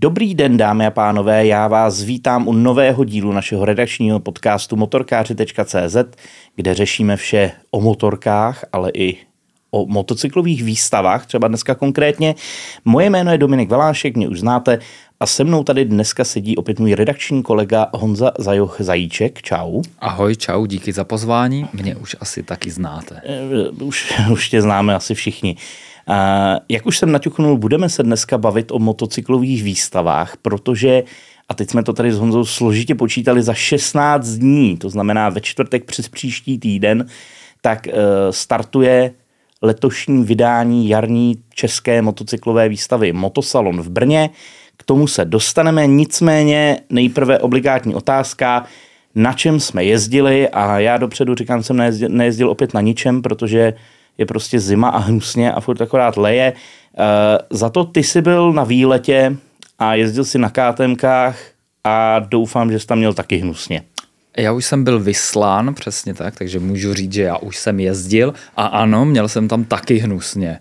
[0.00, 5.96] Dobrý den, dámy a pánové, já vás vítám u nového dílu našeho redakčního podcastu motorkáři.cz,
[6.56, 9.16] kde řešíme vše o motorkách, ale i
[9.70, 12.34] o motocyklových výstavách, třeba dneska konkrétně.
[12.84, 14.78] Moje jméno je Dominik Velášek, mě už znáte,
[15.20, 19.42] a se mnou tady dneska sedí opět můj redakční kolega Honza Zajoch Zajíček.
[19.42, 19.82] Čau.
[19.98, 21.68] Ahoj, čau, díky za pozvání.
[21.72, 23.20] Mě už asi taky znáte.
[23.24, 25.56] Eh, už, už tě známe asi všichni.
[26.68, 31.02] Jak už jsem naťuknul, budeme se dneska bavit o motocyklových výstavách, protože
[31.48, 35.40] a teď jsme to tady s Honzou složitě počítali za 16 dní, to znamená ve
[35.40, 37.06] čtvrtek přes příští týden,
[37.60, 37.92] tak eh,
[38.30, 39.12] startuje
[39.62, 44.30] letošní vydání jarní české motocyklové výstavy Motosalon v Brně.
[44.76, 48.64] K tomu se dostaneme, nicméně nejprve obligátní otázka,
[49.14, 53.74] na čem jsme jezdili a já dopředu říkám, jsem nejezdil, nejezdil opět na ničem, protože
[54.18, 56.52] je prostě zima a hnusně a furt akorát leje.
[56.52, 57.04] Uh,
[57.50, 59.36] za to ty jsi byl na výletě
[59.78, 61.38] a jezdil si na KTMkách
[61.84, 63.82] a doufám, že jsi tam měl taky hnusně.
[64.36, 68.34] Já už jsem byl vyslán, přesně tak, takže můžu říct, že já už jsem jezdil
[68.56, 70.58] a ano, měl jsem tam taky hnusně,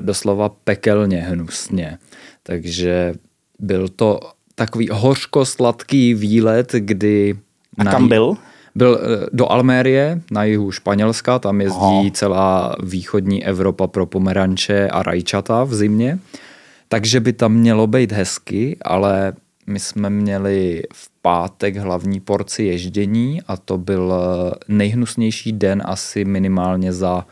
[0.00, 1.98] doslova pekelně hnusně.
[2.42, 3.14] Takže
[3.58, 4.20] byl to
[4.54, 7.36] takový hořko-sladký výlet, kdy...
[7.78, 8.36] A kam byl?
[8.78, 12.10] Byl eh, do Almérie na jihu Španělska, tam jezdí Aha.
[12.12, 16.18] celá východní Evropa pro pomeranče a rajčata v zimě.
[16.88, 19.32] Takže by tam mělo být hezky, ale
[19.66, 26.24] my jsme měli v pátek hlavní porci ježdění a to byl eh, nejhnusnější den asi
[26.24, 27.26] minimálně za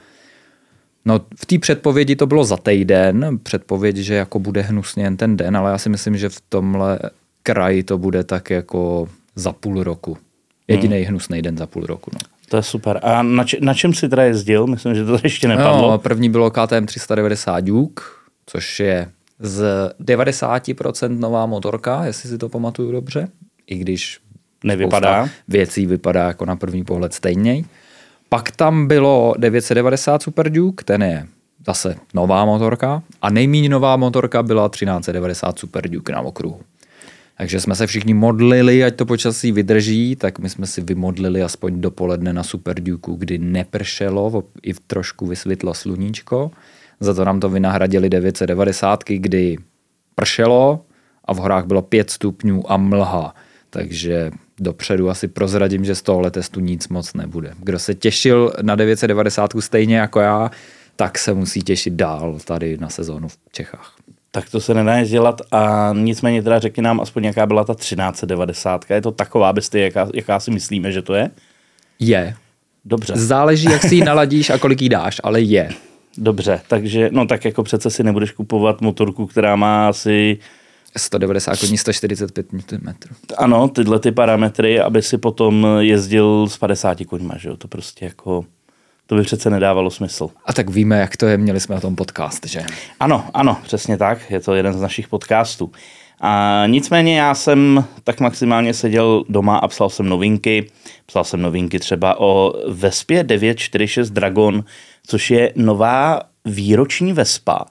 [1.04, 5.36] No, v té předpovědi to bylo za týden, předpověď, že jako bude hnusně jen ten
[5.36, 6.98] den, ale já si myslím, že v tomhle
[7.42, 10.18] kraji to bude tak jako za půl roku.
[10.68, 11.06] Jediný hmm.
[11.08, 12.10] hnusný den za půl roku.
[12.14, 12.20] No.
[12.48, 13.00] To je super.
[13.02, 14.66] A na, č- na čem jsi teda jezdil?
[14.66, 15.90] Myslím, že to ještě nepadlo.
[15.90, 18.02] No, první bylo KTM 390 Duke,
[18.46, 23.28] což je z 90% nová motorka, jestli si to pamatuju dobře,
[23.66, 24.18] i když
[24.64, 25.28] nevypadá.
[25.48, 27.64] Věcí vypadá jako na první pohled stejně.
[28.28, 31.26] Pak tam bylo 990 Super Duke, ten je
[31.66, 36.60] zase nová motorka a nejméně nová motorka byla 1390 Super Duke na okruhu.
[37.38, 41.80] Takže jsme se všichni modlili, ať to počasí vydrží, tak my jsme si vymodlili aspoň
[41.80, 46.50] dopoledne na Super Duke, kdy nepršelo, i trošku vysvětlo sluníčko.
[47.00, 49.56] Za to nám to vynahradili 990, kdy
[50.14, 50.84] pršelo
[51.24, 53.34] a v horách bylo 5 stupňů a mlha.
[53.70, 54.30] Takže
[54.60, 57.52] dopředu asi prozradím, že z tohohle testu nic moc nebude.
[57.58, 60.50] Kdo se těšil na 990 stejně jako já,
[60.96, 63.95] tak se musí těšit dál tady na sezónu v Čechách
[64.36, 68.90] tak to se nedá dělat a nicméně teda řekni nám aspoň, jaká byla ta 1390.
[68.90, 71.30] Je to taková bestie, jaká, jaká si myslíme, že to je?
[71.98, 72.34] Je.
[72.84, 73.12] Dobře.
[73.16, 75.68] Záleží, jak si ji naladíš a kolik jí dáš, ale je.
[76.18, 80.38] Dobře, takže no tak jako přece si nebudeš kupovat motorku, která má asi
[80.96, 82.94] 190 koní, 145 Nm.
[83.38, 88.04] Ano, tyhle ty parametry, aby si potom jezdil s 50 koňma, že jo, to prostě
[88.04, 88.44] jako
[89.06, 90.30] to by přece nedávalo smysl.
[90.44, 92.62] A tak víme, jak to je, měli jsme o tom podcast, že?
[93.00, 95.72] Ano, ano, přesně tak, je to jeden z našich podcastů.
[96.20, 100.70] A nicméně já jsem tak maximálně seděl doma a psal jsem novinky.
[101.06, 104.64] Psal jsem novinky třeba o Vespě 946 Dragon,
[105.06, 107.64] což je nová výroční Vespa,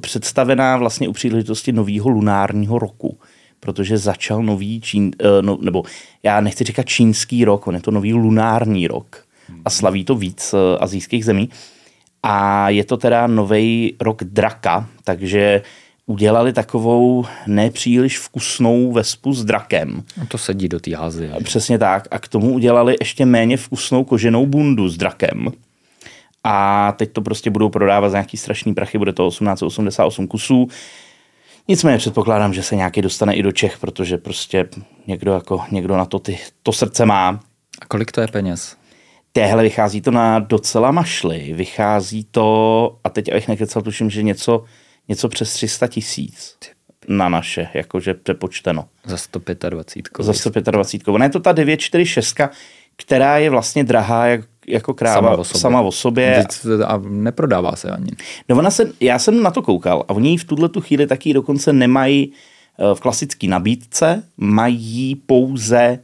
[0.00, 3.18] představená vlastně u příležitosti nového lunárního roku
[3.60, 5.82] protože začal nový čín, eh, no, nebo
[6.22, 9.27] já nechci říkat čínský rok, on je to nový lunární rok
[9.64, 11.48] a slaví to víc eh, azijských zemí.
[12.22, 15.62] A je to teda nový rok draka, takže
[16.06, 20.02] udělali takovou nepříliš vkusnou vespu s drakem.
[20.18, 21.32] No to sedí do té Azie.
[21.44, 22.08] Přesně tak.
[22.10, 25.48] A k tomu udělali ještě méně vkusnou koženou bundu s drakem.
[26.44, 30.68] A teď to prostě budou prodávat za nějaký strašný prachy, bude to 1888 kusů.
[31.68, 34.68] Nicméně předpokládám, že se nějaký dostane i do Čech, protože prostě
[35.06, 37.40] někdo, jako, někdo na to ty, to srdce má.
[37.80, 38.76] A kolik to je peněz?
[39.32, 41.52] Téhle vychází to na docela mašly.
[41.54, 44.64] Vychází to, a teď abych nekecal, tuším, že něco,
[45.08, 46.56] něco přes 300 tisíc
[47.08, 48.84] na naše, jakože přepočteno.
[49.04, 50.24] Za 125.
[50.24, 51.12] Za 125.
[51.12, 52.36] Ona je to ta 946,
[52.96, 55.60] která je vlastně drahá jak, jako kráva sama o sobě.
[55.60, 56.44] Sama o sobě.
[56.86, 58.10] A neprodává se ani.
[58.48, 61.32] No ona se, já jsem na to koukal a oni v tuhle tu chvíli taky
[61.32, 65.98] dokonce nemají eh, v klasické nabídce, mají pouze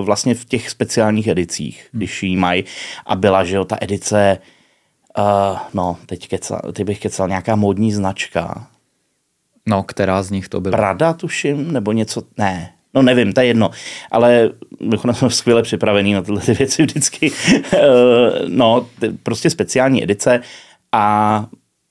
[0.00, 1.98] vlastně v těch speciálních edicích, hmm.
[1.98, 2.64] když jí mají.
[3.06, 4.38] A byla, že jo, ta edice,
[5.18, 8.66] uh, no, teď, kecal, teď bych kecal nějaká módní značka.
[9.68, 10.76] No, která z nich to byla?
[10.76, 13.70] Prada, tuším, nebo něco, ne, No nevím, to je jedno,
[14.10, 14.50] ale
[14.80, 17.32] my jsme skvěle připravení na tyhle ty věci vždycky.
[17.72, 17.78] Eh,
[18.48, 18.86] no,
[19.22, 20.40] prostě speciální edice
[20.92, 21.46] a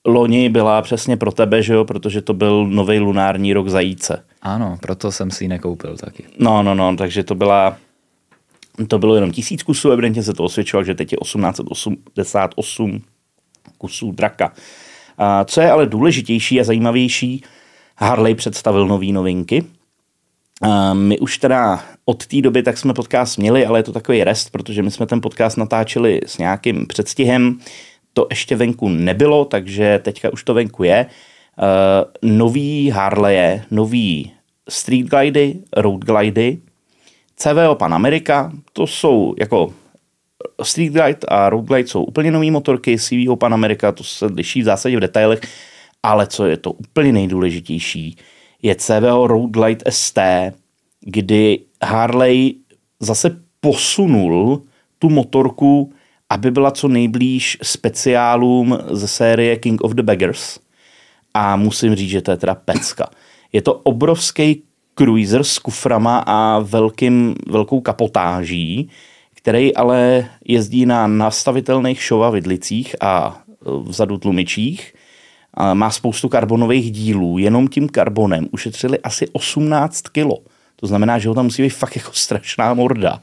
[0.06, 4.24] loni byla přesně pro tebe, že jo, protože to byl nový lunární rok zajíce.
[4.42, 6.24] Ano, proto jsem si ji nekoupil taky.
[6.38, 7.76] No, no, no, takže to byla,
[8.88, 13.02] to bylo jenom tisíc kusů, evidentně se to osvědčilo, že teď je 1888
[13.78, 14.52] kusů draka.
[15.18, 17.44] A co je ale důležitější a zajímavější,
[17.96, 19.64] Harley představil nové novinky.
[20.62, 24.24] A my už teda od té doby tak jsme podcast měli, ale je to takový
[24.24, 27.58] rest, protože my jsme ten podcast natáčeli s nějakým předstihem.
[28.12, 31.06] To ještě venku nebylo, takže teďka už to venku je.
[31.58, 34.32] Uh, nový Harley, nový
[34.68, 36.58] Street Glidey, Road Glidey,
[37.36, 39.72] CVO Pan America, to jsou jako
[40.62, 44.60] Street Glide a Road Glide jsou úplně nové motorky, CVO Pan America, to se liší
[44.60, 45.40] v zásadě v detailech,
[46.02, 48.16] ale co je to úplně nejdůležitější,
[48.62, 50.18] je CVO Road Glide ST,
[51.00, 52.54] kdy Harley
[53.00, 54.62] zase posunul
[54.98, 55.92] tu motorku,
[56.30, 60.58] aby byla co nejblíž speciálům ze série King of the Beggars.
[61.36, 63.08] A musím říct, že to je teda pecka.
[63.52, 64.62] Je to obrovský
[64.98, 68.90] cruiser s kuframa a velkým, velkou kapotáží,
[69.34, 73.40] který ale jezdí na nastavitelných šova vidlicích a
[73.82, 74.94] vzadu tlumičích.
[75.54, 77.38] A má spoustu karbonových dílů.
[77.38, 80.38] Jenom tím karbonem ušetřili asi 18 kilo.
[80.76, 83.20] To znamená, že ho tam musí být fakt jako strašná morda.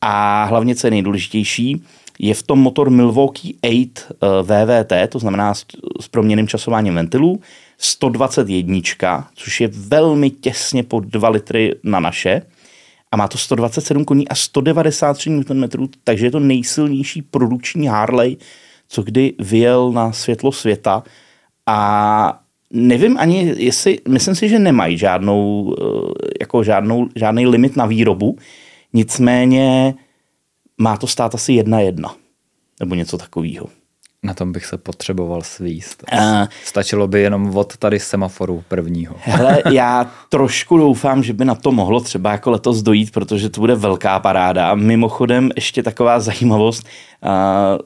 [0.00, 1.82] A hlavně, co je nejdůležitější,
[2.18, 3.84] je v tom motor Milwaukee 8
[4.42, 5.64] VVT, to znamená s,
[6.00, 7.40] s proměným časováním ventilů,
[7.78, 12.42] 121, což je velmi těsně pod 2 litry na naše.
[13.12, 15.68] A má to 127 koní a 193 Nm,
[16.04, 18.36] takže je to nejsilnější produkční Harley,
[18.88, 21.02] co kdy vyjel na světlo světa.
[21.66, 25.84] A nevím ani, jestli, myslím si, že nemají žádnou, eh,
[26.40, 28.36] jako žádnou, žádný limit na výrobu,
[28.92, 29.94] nicméně
[30.78, 32.14] má to stát asi jedna jedna,
[32.80, 33.66] nebo něco takového.
[34.22, 36.04] Na tom bych se potřeboval svíst.
[36.12, 39.16] Uh, Stačilo by jenom od tady semaforu prvního.
[39.18, 43.60] Hele, já trošku doufám, že by na to mohlo třeba jako letos dojít, protože to
[43.60, 44.74] bude velká paráda.
[44.74, 46.86] Mimochodem ještě taková zajímavost.
[47.22, 47.78] Uh,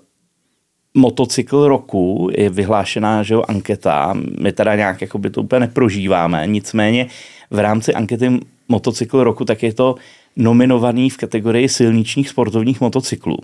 [0.94, 4.14] motocykl roku je vyhlášená že jo, anketa.
[4.40, 7.06] My teda nějak jako by to úplně neprožíváme, nicméně
[7.50, 9.94] v rámci ankety motocykl roku tak je to
[10.36, 13.36] nominovaný v kategorii silničních sportovních motocyklů.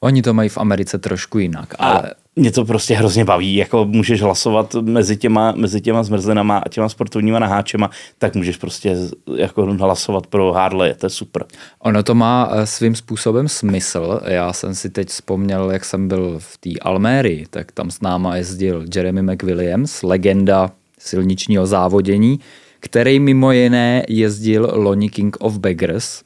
[0.00, 2.00] Oni to mají v Americe trošku jinak, ale...
[2.00, 6.68] A mě to prostě hrozně baví, jako můžeš hlasovat mezi těma, mezi těma zmrzlinama a
[6.68, 8.96] těma sportovníma naháčema, tak můžeš prostě
[9.36, 11.44] jako hlasovat pro Harley, to je super.
[11.78, 14.20] Ono to má eh, svým způsobem smysl.
[14.24, 18.36] Já jsem si teď vzpomněl, jak jsem byl v té Almérii, tak tam s náma
[18.36, 22.40] jezdil Jeremy McWilliams, legenda silničního závodění,
[22.86, 26.22] který mimo jiné jezdil loni King of Beggars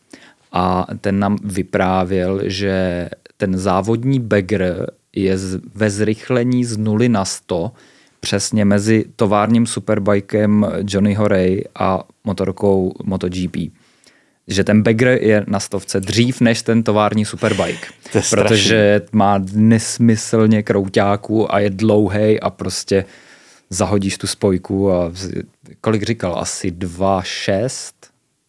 [0.52, 5.38] a ten nám vyprávěl, že ten závodní bagger je
[5.74, 7.72] ve zrychlení z 0 na 100
[8.20, 13.56] přesně mezi továrním superbikem Johnny Horay a motorkou MotoGP.
[14.46, 17.86] Že ten bagger je na stovce dřív než ten tovární superbike.
[18.30, 23.04] protože má nesmyslně krouťáků a je dlouhý a prostě
[23.70, 25.12] zahodíš tu spojku a
[25.80, 27.92] kolik říkal, asi 2,6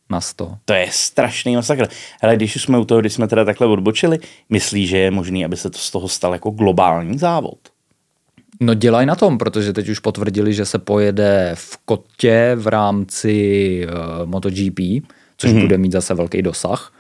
[0.09, 0.57] na 100.
[0.65, 1.88] To je strašný masakr.
[2.21, 4.19] Ale když jsme u toho, když jsme teda takhle odbočili,
[4.50, 7.60] myslíš, že je možný, aby se to z toho stal jako globální závod?
[8.60, 13.88] No dělají na tom, protože teď už potvrdili, že se pojede v Kotě v rámci
[13.88, 14.79] uh, MotoGP,
[15.38, 15.62] což mm-hmm.
[15.62, 16.93] bude mít zase velký dosah.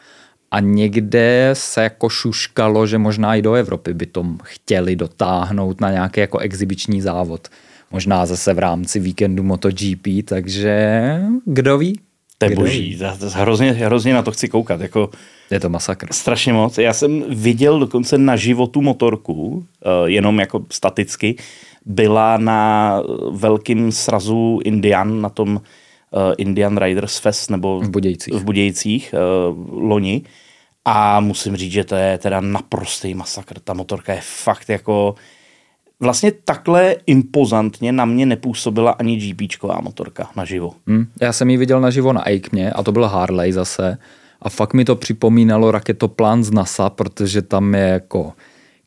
[0.51, 5.91] A někde se jako šuškalo, že možná i do Evropy by tom chtěli dotáhnout na
[5.91, 7.47] nějaký jako exibiční závod.
[7.91, 11.99] Možná zase v rámci víkendu MotoGP, takže kdo ví?
[12.37, 12.99] To je boží,
[13.33, 14.81] hrozně, hrozně na to chci koukat.
[14.81, 15.09] Jako,
[15.51, 16.07] je to masakr.
[16.11, 16.77] Strašně moc.
[16.77, 21.35] Já jsem viděl dokonce na životu motorku, eh, jenom jako staticky,
[21.85, 28.43] byla na velkým srazu Indian, na tom eh, Indian Riders Fest, nebo v Budějcích, v
[28.43, 29.15] Budějcích
[29.49, 30.21] uh, loni.
[30.85, 33.59] A musím říct, že to je teda naprostý masakr.
[33.59, 35.15] Ta motorka je fakt jako
[36.01, 40.73] vlastně takhle impozantně na mě nepůsobila ani GPčková motorka naživo.
[40.87, 43.97] Hmm, já jsem ji viděl naživo na Aikmě a to byl Harley zase.
[44.41, 48.33] A fakt mi to připomínalo raketoplán z NASA, protože tam je jako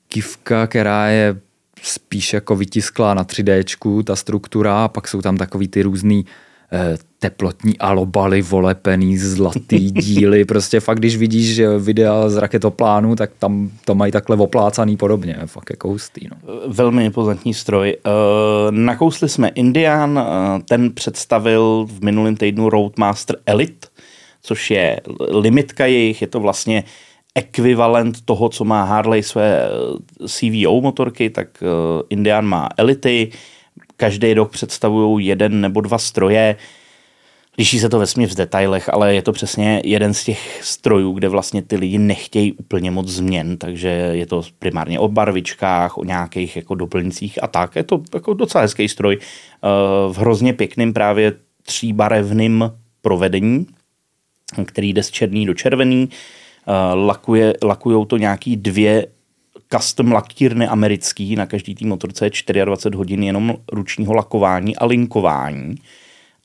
[0.09, 1.37] kivka, která je
[1.83, 6.27] spíš jako vytisklá na 3D, ta struktura, a pak jsou tam takový ty různý
[7.19, 13.95] teplotní alobaly, volepený, zlatý díly, prostě fakt, když vidíš videa z raketoplánu, tak tam to
[13.95, 16.21] mají takhle oplácaný podobně, fakt jako hustý.
[16.31, 16.37] No.
[16.67, 17.97] Velmi impozantní stroj.
[17.97, 18.11] Eh,
[18.71, 23.89] nakousli jsme Indian, eh, ten představil v minulém týdnu Roadmaster Elite,
[24.43, 26.85] což je limitka jejich, je to vlastně
[27.35, 29.69] ekvivalent toho, co má Harley své
[30.27, 31.49] CVO motorky, tak
[32.11, 33.31] Indian má Elity,
[33.97, 36.57] každý rok představují jeden nebo dva stroje,
[37.59, 41.29] Liší se to vesmě v detailech, ale je to přesně jeden z těch strojů, kde
[41.29, 46.57] vlastně ty lidi nechtějí úplně moc změn, takže je to primárně o barvičkách, o nějakých
[46.57, 47.77] jako doplňcích a tak.
[47.77, 49.69] Je to jako docela hezký stroj eh,
[50.13, 51.33] v hrozně pěkným právě
[51.63, 52.73] tříbarevným
[53.03, 53.67] provedení,
[54.65, 56.09] který jde z černý do červený.
[56.11, 59.07] Eh, lakuje, lakujou to nějaký dvě
[59.77, 65.75] custom lakírny americký, na každý tý motorce je 24 hodin jenom ručního lakování a linkování.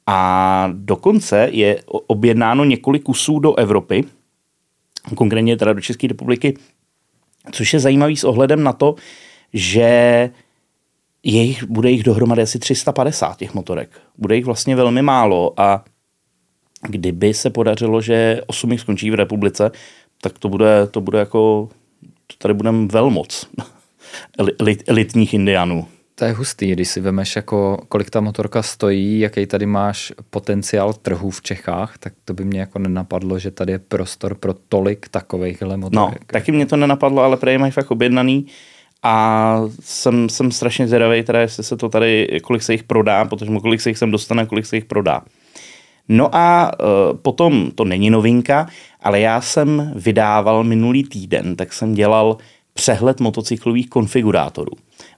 [0.08, 4.04] A dokonce je objednáno několik kusů do Evropy,
[5.16, 6.58] konkrétně teda do České republiky,
[7.52, 8.96] což je zajímavý s ohledem na to,
[9.54, 10.30] že
[11.24, 13.90] jejich, bude jich dohromady asi 350 těch motorek.
[14.18, 15.86] Bude jich vlastně velmi málo a
[16.88, 19.72] kdyby se podařilo, že 8 jich skončí v republice,
[20.22, 21.70] tak to bude, to bude jako,
[22.38, 23.48] tady budeme velmoc
[24.88, 25.88] elitních indianů.
[26.16, 30.94] To je hustý, když si vemeš, jako, kolik ta motorka stojí, jaký tady máš potenciál
[30.94, 35.08] trhu v Čechách, tak to by mě jako nenapadlo, že tady je prostor pro tolik
[35.08, 36.20] takovýchhle motorek.
[36.20, 38.46] No, taky mě to nenapadlo, ale prej mají fakt objednaný
[39.04, 43.52] a jsem, jsem strašně zvědavý, teda jestli se to tady, kolik se jich prodá, protože
[43.62, 45.22] kolik se jich sem dostane, kolik se jich prodá.
[46.10, 48.68] No a uh, potom, to není novinka,
[49.02, 52.38] ale já jsem vydával minulý týden, tak jsem dělal
[52.74, 54.72] přehled motocyklových konfigurátorů.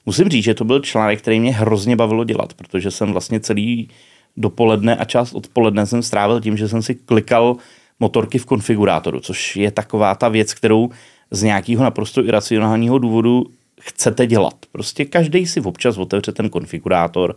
[0.06, 3.88] Musím říct, že to byl článek, který mě hrozně bavilo dělat, protože jsem vlastně celý
[4.36, 7.56] dopoledne a část odpoledne jsem strávil tím, že jsem si klikal
[8.00, 10.90] motorky v konfigurátoru, což je taková ta věc, kterou
[11.30, 13.46] z nějakého naprosto iracionálního důvodu
[13.80, 14.54] chcete dělat.
[14.72, 17.36] Prostě každý si občas otevře ten konfigurátor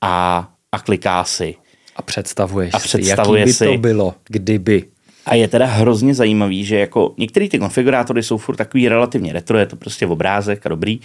[0.00, 1.54] a, a kliká si.
[1.98, 4.84] A představuješ a představuje si, jaký by to bylo, kdyby.
[5.26, 9.58] A je teda hrozně zajímavý, že jako některé ty konfigurátory jsou furt takový relativně retro,
[9.58, 11.00] je to prostě obrázek a dobrý,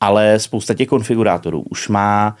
[0.00, 2.36] ale spousta těch konfigurátorů už má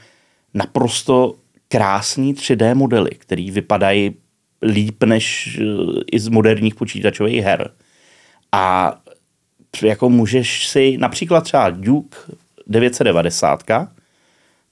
[0.54, 1.34] naprosto
[1.68, 4.14] krásný 3D modely, které vypadají
[4.62, 5.64] líp než eh,
[6.12, 7.70] i z moderních počítačových her.
[8.52, 8.94] A
[9.82, 12.18] jako můžeš si například třeba Duke
[12.66, 13.62] 990,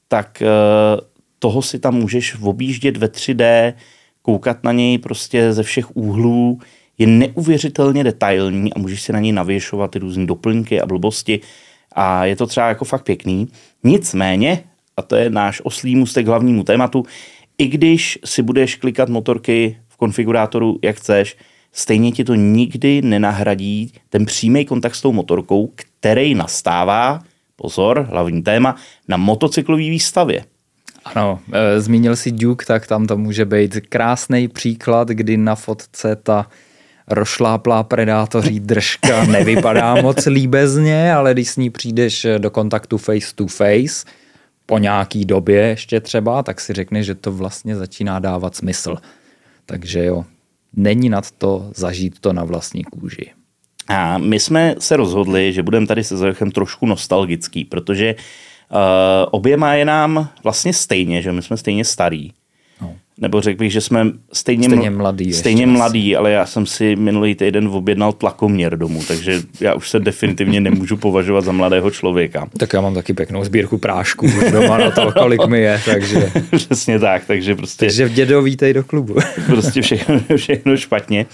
[0.09, 0.47] tak eh,
[1.43, 3.75] toho si tam můžeš objíždět ve 3D,
[4.23, 6.61] koukat na něj prostě ze všech úhlů,
[6.99, 11.41] je neuvěřitelně detailní a můžeš si na něj navěšovat ty různé doplňky a blbosti
[11.93, 13.49] a je to třeba jako fakt pěkný.
[13.85, 14.65] Nicméně,
[14.97, 17.05] a to je náš oslý můstek hlavnímu tématu,
[17.59, 21.37] i když si budeš klikat motorky v konfigurátoru, jak chceš,
[21.73, 27.23] stejně ti to nikdy nenahradí ten přímý kontakt s tou motorkou, který nastává,
[27.57, 28.77] pozor, hlavní téma,
[29.09, 30.52] na motocyklové výstavě.
[31.05, 36.17] Ano, e, zmínil si Duke, tak tam to může být krásný příklad, kdy na fotce
[36.17, 36.47] ta
[37.09, 43.47] rošláplá predátoří držka nevypadá moc líbezně, ale když s ní přijdeš do kontaktu face to
[43.47, 44.07] face,
[44.67, 48.97] po nějaký době ještě třeba, tak si řekneš, že to vlastně začíná dávat smysl.
[49.67, 50.25] Takže jo,
[50.77, 53.31] není nad to zažít to na vlastní kůži.
[53.89, 58.21] A my jsme se rozhodli, že budeme tady se Zajochem trošku nostalgický, protože uh,
[59.31, 62.33] oběma je nám vlastně stejně, že my jsme stejně starý.
[63.19, 65.33] Nebo řekl bych, že jsme stejně, stejně mladý.
[65.33, 70.01] Stejně mladý, ale já jsem si minulý týden objednal tlakoměr domů, takže já už se
[70.01, 72.49] definitivně nemůžu považovat za mladého člověka.
[72.59, 76.33] Tak já mám taky pěknou sbírku prášků doma na to, kolik mi je, takže...
[76.57, 77.87] Přesně tak, takže prostě...
[77.87, 79.17] Takže v dědo vítej do klubu.
[79.47, 81.27] prostě všechno, všechno špatně.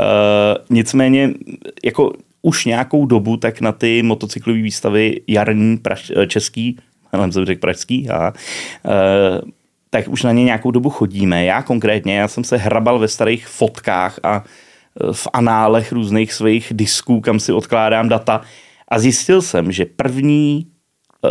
[0.00, 1.30] Uh, nicméně,
[1.84, 6.76] jako už nějakou dobu, tak na ty motocyklové výstavy jarní praž, český,
[7.12, 8.32] ale jsem řekl pražský, a,
[8.84, 9.50] uh,
[9.90, 11.44] tak už na ně nějakou dobu chodíme.
[11.44, 16.72] Já konkrétně, já jsem se hrabal ve starých fotkách a e, v análech různých svých
[16.74, 18.40] disků, kam si odkládám data
[18.88, 20.66] a zjistil jsem, že první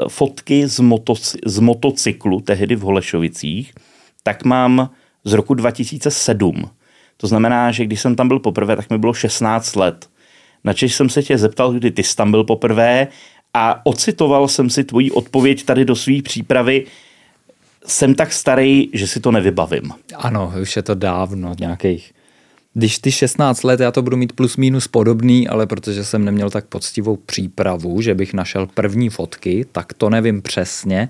[0.07, 3.73] fotky z, motoc- z motocyklu tehdy v Holešovicích,
[4.23, 4.89] tak mám
[5.23, 6.69] z roku 2007.
[7.17, 10.09] To znamená, že když jsem tam byl poprvé, tak mi bylo 16 let.
[10.63, 13.07] Načež jsem se tě zeptal, kdy ty jsi tam byl poprvé
[13.53, 16.85] a ocitoval jsem si tvoji odpověď tady do své přípravy,
[17.85, 19.91] jsem tak starý, že si to nevybavím.
[20.15, 22.13] Ano, už je to dávno, nějakých
[22.77, 26.49] když ty 16 let, já to budu mít plus minus podobný, ale protože jsem neměl
[26.49, 31.09] tak poctivou přípravu, že bych našel první fotky, tak to nevím přesně.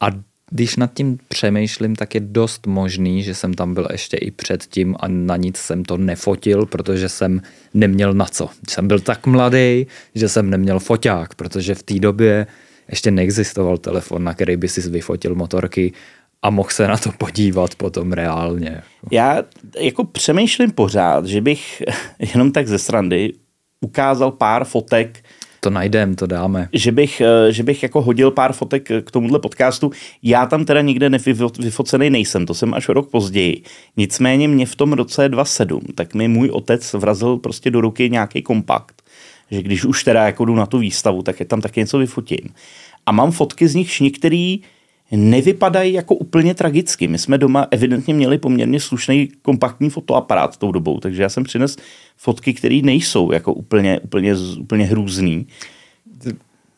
[0.00, 0.06] A
[0.50, 4.96] když nad tím přemýšlím, tak je dost možný, že jsem tam byl ještě i předtím
[5.00, 7.42] a na nic jsem to nefotil, protože jsem
[7.74, 8.48] neměl na co.
[8.68, 12.46] Jsem byl tak mladý, že jsem neměl foťák, protože v té době
[12.88, 15.92] ještě neexistoval telefon, na který by si vyfotil motorky
[16.42, 18.82] a mohl se na to podívat potom reálně.
[19.10, 19.42] Já
[19.80, 21.82] jako přemýšlím pořád, že bych
[22.34, 23.32] jenom tak ze srandy
[23.80, 25.24] ukázal pár fotek,
[25.60, 26.68] To najdem, to dáme.
[26.72, 29.90] že bych, eh, že bych jako hodil pár fotek k tomuhle podcastu.
[30.22, 33.62] Já tam teda nikde nevyfo- vyfocený nejsem, to jsem až rok později.
[33.96, 38.42] Nicméně mě v tom roce 27, tak mi můj otec vrazil prostě do ruky nějaký
[38.42, 39.02] kompakt,
[39.50, 42.54] že když už teda jako jdu na tu výstavu, tak je tam taky něco vyfotím.
[43.06, 44.60] A mám fotky z nich některý
[45.16, 47.08] nevypadají jako úplně tragicky.
[47.08, 51.76] My jsme doma evidentně měli poměrně slušný kompaktní fotoaparát tou dobou, takže já jsem přines
[52.16, 55.46] fotky, které nejsou jako úplně, úplně, úplně hrůzný.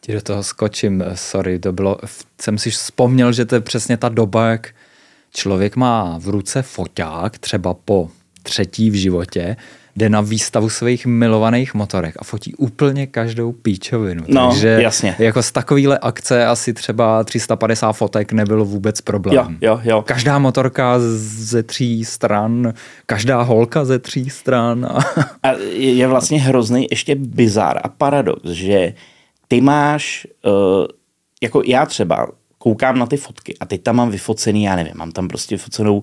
[0.01, 1.99] Ti do toho skočím, eh, sorry, to bylo,
[2.41, 4.75] jsem si vzpomněl, že to je přesně ta doba, jak
[5.35, 8.11] člověk má v ruce foťák, třeba po
[8.43, 9.57] třetí v životě,
[9.97, 14.25] jde na výstavu svých milovaných motorek a fotí úplně každou píčovinu.
[14.29, 15.17] No, Takže jasně.
[15.19, 19.37] jako z takovýhle akce asi třeba 350 fotek nebylo vůbec problém.
[19.37, 20.03] Jo, jo, jo.
[20.03, 22.73] Každá motorka ze tří stran,
[23.07, 24.85] každá holka ze tří stran.
[24.85, 24.99] A...
[25.43, 28.95] A je vlastně hrozný ještě bizar a paradox, že
[29.49, 30.87] ty máš, uh,
[31.43, 35.13] jako já třeba koukám na ty fotky a teď tam mám vyfocený, já nevím, mám
[35.13, 36.03] tam prostě vyfocenou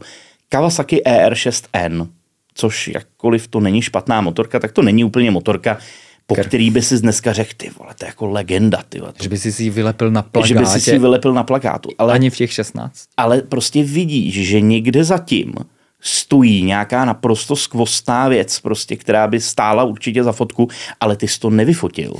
[0.49, 2.07] Kawasaki ER6N,
[2.59, 5.77] což jakkoliv to není špatná motorka, tak to není úplně motorka,
[6.27, 9.13] po Ker- který by si dneska řekl, ty vole, to je jako legenda, ty vole,
[9.13, 10.47] to, Že by si si ji vylepil na plakátě.
[10.53, 11.89] že by si si vylepil na plakátu.
[11.97, 12.93] Ale Ani v těch 16.
[13.17, 15.53] ale prostě vidíš, že někde zatím
[16.01, 20.67] stojí nějaká naprosto skvostná věc, prostě, která by stála určitě za fotku,
[20.99, 22.13] ale ty jsi to nevyfotil.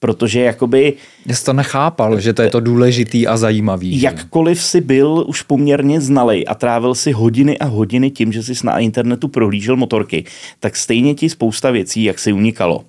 [0.00, 0.92] Protože jakoby
[1.26, 4.02] Já jsi to nechápal, že to je to důležitý a zajímavý.
[4.02, 8.52] jakkoliv si byl už poměrně znalej a trávil si hodiny a hodiny tím, že jsi
[8.64, 10.24] na internetu prohlížel motorky,
[10.60, 12.84] tak stejně ti spousta věcí, jak si unikalo.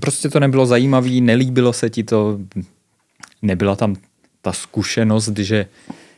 [0.00, 2.38] Prostě to nebylo zajímavý, nelíbilo se ti to,
[3.42, 3.96] nebyla tam
[4.42, 5.66] ta zkušenost, že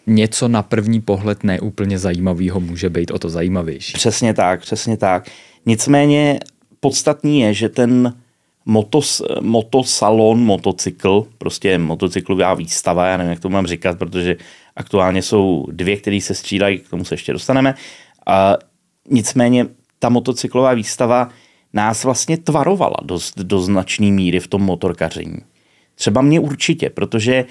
[0.07, 3.93] něco na první pohled neúplně zajímavého může být o to zajímavější.
[3.93, 5.31] Přesně tak, přesně tak.
[5.67, 6.41] Nicméně
[6.81, 8.15] podstatný je, že ten
[8.67, 14.37] motos, motosalon, motocykl, prostě motocyklová výstava, já nevím, jak to mám říkat, protože
[14.77, 17.75] aktuálně jsou dvě, které se střídají, k tomu se ještě dostaneme.
[18.27, 18.57] A
[19.11, 19.67] nicméně
[19.99, 21.29] ta motocyklová výstava
[21.73, 25.37] nás vlastně tvarovala dost, do značné míry v tom motorkaření.
[25.95, 27.45] Třeba mě určitě, protože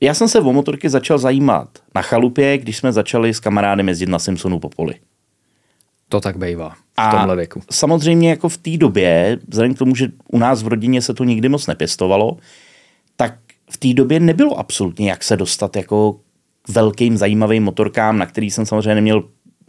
[0.00, 4.08] já jsem se o motorky začal zajímat na chalupě, když jsme začali s kamarádem jezdit
[4.08, 4.94] na Simpsonu po poli.
[6.08, 6.36] To tak
[6.98, 7.62] bývá v A tomhle věku.
[7.70, 11.24] samozřejmě jako v té době, vzhledem k tomu, že u nás v rodině se to
[11.24, 12.36] nikdy moc nepěstovalo,
[13.16, 13.34] tak
[13.70, 16.12] v té době nebylo absolutně jak se dostat jako
[16.62, 19.24] k velkým zajímavým motorkám, na který jsem samozřejmě neměl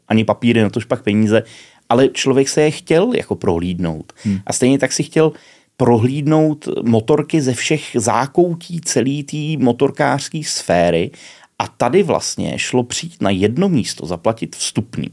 [0.07, 1.43] ani papíry, na tož pak peníze,
[1.89, 4.13] ale člověk se je chtěl jako prohlídnout.
[4.23, 4.39] Hmm.
[4.45, 5.31] A stejně tak si chtěl
[5.77, 11.11] prohlídnout motorky ze všech zákoutí celé té motorkářské sféry
[11.59, 15.09] a tady vlastně šlo přijít na jedno místo, zaplatit vstupný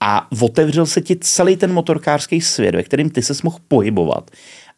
[0.00, 4.30] a otevřel se ti celý ten motorkářský svět, ve kterým ty se mohl pohybovat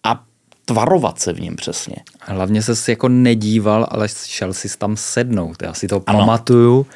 [0.05, 0.25] a
[0.65, 1.97] tvarovat se v něm přesně.
[2.21, 5.63] Hlavně se jako nedíval, ale šel si tam sednout.
[5.63, 6.19] Já si to Ano.
[6.19, 6.87] pamatuju,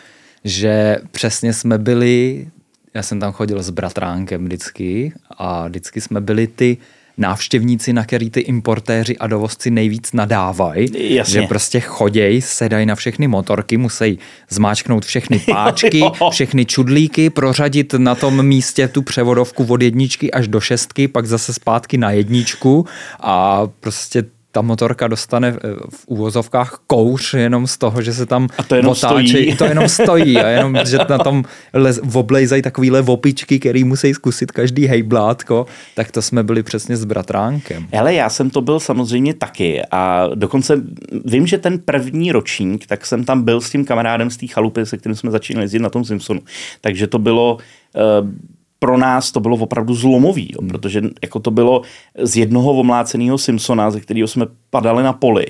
[0.45, 2.47] že přesně jsme byli,
[2.95, 6.77] já jsem tam chodil s bratránkem vždycky a vždycky jsme byli ty
[7.19, 10.89] návštěvníci, na který ty importéři a dovozci nejvíc nadávají,
[11.25, 16.31] že prostě choděj, sedají na všechny motorky, musí zmáčknout všechny páčky, Jo.
[16.31, 21.53] všechny čudlíky, prořadit na tom místě tu převodovku od jedničky až do šestky, pak zase
[21.53, 22.87] zpátky na jedničku
[23.21, 25.59] a prostě ta motorka dostane eh,
[25.91, 29.57] v úvozovkách kouř jenom z toho, že se tam A to jenom stojí.
[29.57, 34.53] To jenom stojí a jenom, že na tom lez, oblejzají takovýhle vopičky, který musí zkusit
[34.53, 37.87] každý hejblátko, tak to jsme byli přesně s bratránkem.
[37.93, 40.83] Hele, já jsem to byl samozřejmě taky a dokonce
[41.25, 44.87] vím, že ten první ročník, tak jsem tam byl s tím kamarádem z té chalupy,
[44.87, 46.41] se kterým jsme začínali jezdit na tom Simpsonu.
[46.81, 47.59] Takže to bylo
[47.97, 51.83] eh, pro nás to bylo opravdu zlomový, jo, protože jako to bylo
[52.23, 55.47] z jednoho omláceného Simpsona, ze kterého jsme padali na poli,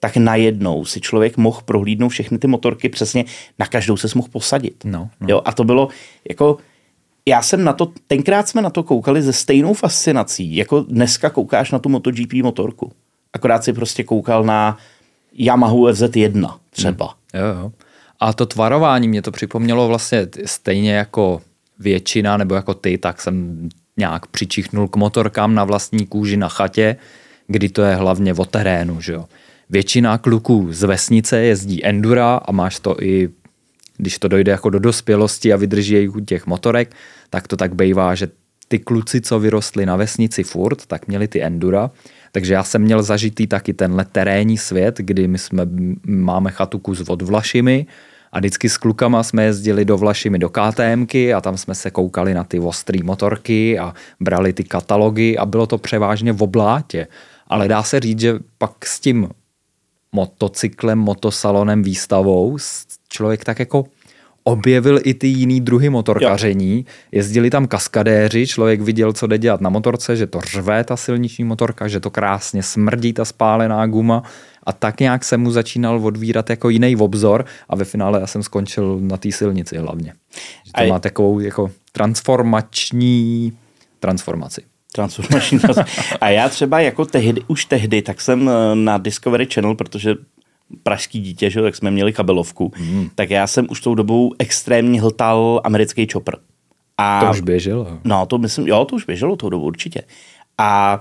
[0.00, 3.24] tak najednou si člověk mohl prohlídnout všechny ty motorky přesně,
[3.58, 4.84] na každou se mohl posadit.
[4.84, 5.26] No, no.
[5.28, 5.88] Jo, a to bylo
[6.28, 6.56] jako,
[7.28, 11.70] já jsem na to, tenkrát jsme na to koukali se stejnou fascinací, jako dneska koukáš
[11.70, 12.92] na tu MotoGP motorku.
[13.32, 14.76] Akorát si prostě koukal na
[15.32, 17.14] Yamahu FZ1 třeba.
[17.34, 17.72] Jo, jo.
[18.20, 21.40] A to tvarování mě to připomnělo vlastně stejně jako
[21.78, 26.96] většina, nebo jako ty, tak jsem nějak přičichnul k motorkám na vlastní kůži na chatě,
[27.46, 29.24] kdy to je hlavně o terénu, že jo.
[29.70, 33.28] Většina kluků z vesnice jezdí endura a máš to i,
[33.96, 36.94] když to dojde jako do dospělosti a vydrží u těch motorek,
[37.30, 38.28] tak to tak bývá, že
[38.68, 41.90] ty kluci, co vyrostli na vesnici furt, tak měli ty endura,
[42.32, 45.66] takže já jsem měl zažitý taky tenhle terénní svět, kdy my jsme,
[46.06, 47.86] máme chatu kus od Vlašimi
[48.34, 52.34] A vždycky s klukama jsme jezdili do Vlašimi do KTMky a tam jsme se koukali
[52.34, 57.06] na ty ostrý motorky a brali ty katalogy a bylo to převážně v oblátě.
[57.46, 59.28] Ale dá se říct, že pak s tím
[60.12, 62.58] motocyklem, motosalonem, výstavou
[63.08, 63.84] člověk tak jako
[64.44, 66.76] objevil i ty jiný druhy motorkaření.
[66.76, 66.84] Jo.
[67.12, 71.44] Jezdili tam kaskadéři, člověk viděl, co jde dělat na motorce, že to řve ta silniční
[71.44, 74.22] motorka, že to krásně smrdí ta spálená guma
[74.66, 78.42] a tak nějak se mu začínal odvírat jako jiný obzor a ve finále já jsem
[78.42, 80.12] skončil na té silnici hlavně.
[80.64, 83.52] Že to a má takovou jako transformační
[84.00, 84.62] transformaci.
[84.92, 85.58] Transformační.
[86.20, 90.14] a já třeba jako tehdy, už tehdy, tak jsem eh, na Discovery Channel, protože
[90.82, 93.08] pražský dítě, že, jak jsme měli kabelovku, hmm.
[93.14, 96.36] tak já jsem už tou dobou extrémně hltal americký chopper.
[96.98, 97.98] A, to už běželo.
[98.04, 100.02] No, to myslím, jo, to už běželo tou dobu určitě.
[100.58, 101.00] A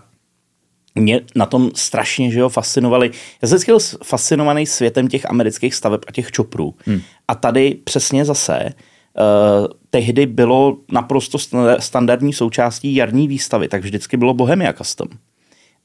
[0.95, 3.11] mě na tom strašně, že jo, fascinovali.
[3.41, 6.75] Já jsem byl fascinovaný světem těch amerických staveb a těch čoprů.
[6.85, 7.01] Hmm.
[7.27, 11.37] A tady přesně zase uh, tehdy bylo naprosto
[11.79, 15.07] standardní součástí jarní výstavy, tak vždycky bylo Bohemia Custom.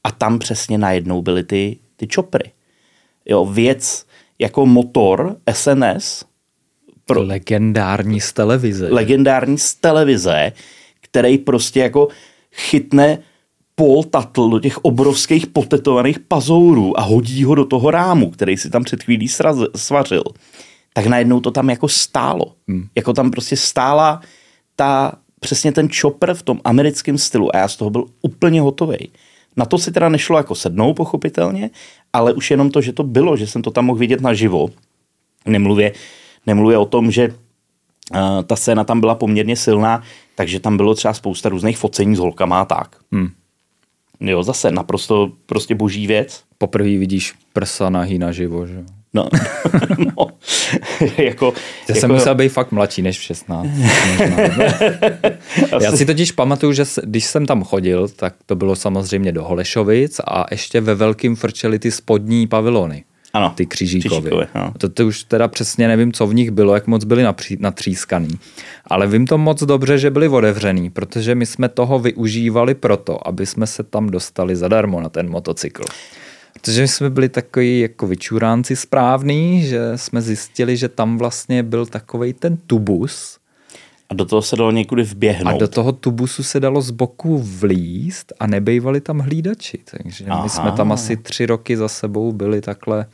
[0.03, 2.51] A tam přesně najednou byly ty, ty čopry.
[3.25, 4.05] Jo, věc
[4.39, 6.23] jako motor SNS.
[7.05, 8.87] Pro, legendární z televize.
[8.91, 10.51] Legendární z televize,
[11.01, 12.07] který prostě jako
[12.51, 13.19] chytne
[13.79, 18.69] Paul Tatl do těch obrovských potetovaných pazourů a hodí ho do toho rámu, který si
[18.69, 20.23] tam před chvílí sraz, svařil,
[20.93, 22.53] tak najednou to tam jako stálo.
[22.67, 22.87] Hmm.
[22.95, 24.21] Jako tam prostě stála
[24.75, 29.09] ta, přesně ten chopper v tom americkém stylu a já z toho byl úplně hotový.
[29.57, 31.69] Na to si teda nešlo jako sednou, pochopitelně,
[32.13, 34.67] ale už jenom to, že to bylo, že jsem to tam mohl vidět naživo.
[35.45, 35.91] Nemluvě,
[36.47, 40.03] nemluvě o tom, že uh, ta scéna tam byla poměrně silná,
[40.35, 42.95] takže tam bylo třeba spousta různých focení s holkama a tak.
[43.11, 43.29] Hmm.
[44.19, 46.43] Jo, zase naprosto prostě boží věc.
[46.57, 49.29] Poprvé vidíš prsa nahý naživo, že No,
[49.97, 50.13] no
[51.17, 51.17] jako...
[51.17, 51.53] Já jako...
[51.99, 53.69] jsem musel být fakt mladší než v 16.
[55.81, 60.19] Já si totiž pamatuju, že když jsem tam chodil, tak to bylo samozřejmě do Holešovic
[60.19, 63.03] a ještě ve velkým frčeli ty spodní pavilony.
[63.33, 64.31] Ano, ty křížíkovy.
[64.55, 64.73] No.
[64.77, 68.39] To, to už teda přesně nevím, co v nich bylo, jak moc byly napří, natřískaný.
[68.87, 73.45] Ale vím to moc dobře, že byly otevřený, protože my jsme toho využívali proto, aby
[73.45, 75.83] jsme se tam dostali zadarmo na ten motocykl.
[76.53, 82.33] Protože jsme byli takový jako vyčuránci správný, že jsme zjistili, že tam vlastně byl takový
[82.33, 83.38] ten tubus.
[84.09, 85.55] A do toho se dalo někudy vběhnout.
[85.55, 89.79] A do toho tubusu se dalo z boku vlíst a nebejvali tam hlídači.
[89.91, 90.43] Takže Aha.
[90.43, 93.05] my jsme tam asi tři roky za sebou byli takhle,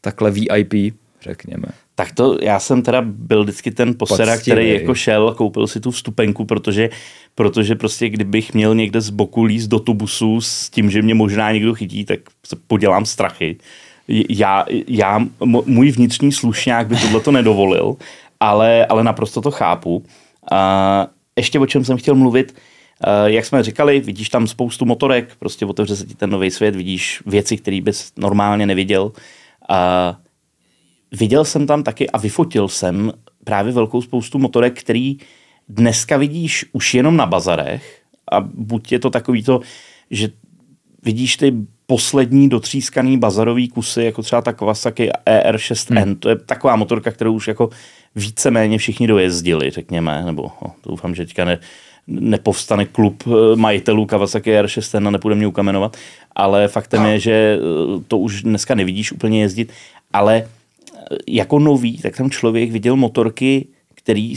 [0.00, 1.68] takhle VIP, řekněme.
[1.94, 5.90] Tak to, já jsem teda byl vždycky ten posera, který jako šel, koupil si tu
[5.90, 6.90] vstupenku, protože,
[7.34, 11.52] protože prostě kdybych měl někde z boku líst do tubusu s tím, že mě možná
[11.52, 13.56] někdo chytí, tak se podělám strachy.
[14.28, 15.26] Já, já
[15.66, 17.96] můj vnitřní slušňák by tohle to nedovolil,
[18.40, 20.04] ale, ale naprosto to chápu.
[20.52, 22.54] A ještě o čem jsem chtěl mluvit,
[23.26, 27.22] jak jsme říkali, vidíš tam spoustu motorek, prostě otevře se ti ten nový svět, vidíš
[27.26, 29.12] věci, které bys normálně neviděl.
[29.68, 30.16] A
[31.12, 33.12] viděl jsem tam taky a vyfotil jsem
[33.44, 35.16] právě velkou spoustu motorek, který
[35.68, 39.60] dneska vidíš už jenom na bazarech a buď je to takový to,
[40.10, 40.28] že
[41.02, 41.54] vidíš ty
[41.86, 46.16] poslední dotřískaný bazarový kusy, jako třeba ta Kawasaki ER6N, hmm.
[46.16, 47.70] to je taková motorka, kterou už jako
[48.16, 51.58] víceméně všichni dojezdili, řekněme, nebo oh, doufám, že teďka ne,
[52.06, 55.96] nepovstane klub eh, majitelů Kawasaki R6 a nepůjde mě ukamenovat,
[56.34, 57.08] ale faktem no.
[57.08, 59.72] je, že eh, to už dneska nevidíš úplně jezdit,
[60.12, 60.48] ale
[61.28, 64.34] jako nový, tak tam člověk viděl motorky, který,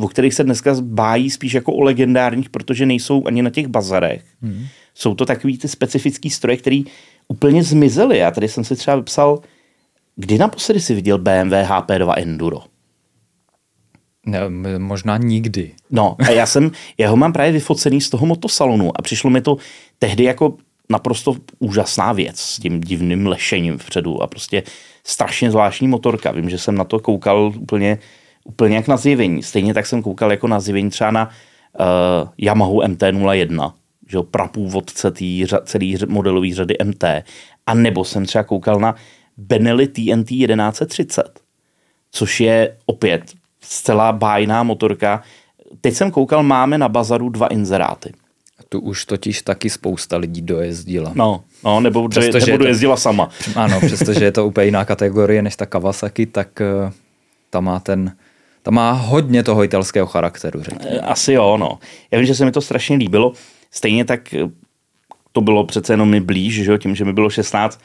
[0.00, 4.24] o kterých se dneska bájí spíš jako o legendárních, protože nejsou ani na těch bazarech.
[4.42, 4.66] Hmm.
[4.94, 6.84] Jsou to takový ty specifický stroje, který
[7.28, 8.18] úplně zmizely.
[8.18, 9.40] Já tady jsem si třeba vypsal,
[10.16, 12.58] kdy naposledy si viděl BMW HP2 Enduro?
[14.26, 14.40] Ne,
[14.78, 15.72] možná nikdy.
[15.90, 19.40] No a já jsem, já ho mám právě vyfocený z toho motosalonu a přišlo mi
[19.40, 19.56] to
[19.98, 20.54] tehdy jako
[20.88, 24.62] naprosto úžasná věc s tím divným lešením vpředu a prostě
[25.04, 26.32] strašně zvláštní motorka.
[26.32, 27.98] Vím, že jsem na to koukal úplně,
[28.44, 29.42] úplně jak na zjevení.
[29.42, 31.30] Stejně tak jsem koukal jako na zjevení třeba na
[31.80, 33.72] uh, Yamaha MT-01,
[34.08, 35.12] že jo, prapůvodce
[35.64, 37.04] celé modelové řady MT.
[37.66, 38.94] A nebo jsem třeba koukal na
[39.36, 41.40] Benelli TNT 1130,
[42.10, 43.22] což je opět
[43.68, 45.22] zcela bájná motorka.
[45.80, 48.12] Teď jsem koukal, máme na bazaru dva inzeráty.
[48.68, 51.12] Tu už totiž taky spousta lidí dojezdila.
[51.14, 53.30] No, no nebo, Přesto, nebo dojezdila to, sama.
[53.54, 56.48] Ano, přestože je to úplně jiná kategorie než ta Kawasaki, tak
[56.84, 56.92] uh,
[57.50, 58.16] ta má ten,
[58.62, 60.96] ta má hodně toho italského charakteru, řekněme.
[60.96, 61.78] Eh, asi jo, no.
[62.10, 63.32] Já vím, že se mi to strašně líbilo.
[63.70, 64.48] Stejně tak eh,
[65.32, 67.80] to bylo přece jenom mi blíž, že jo, tím, že mi bylo 16,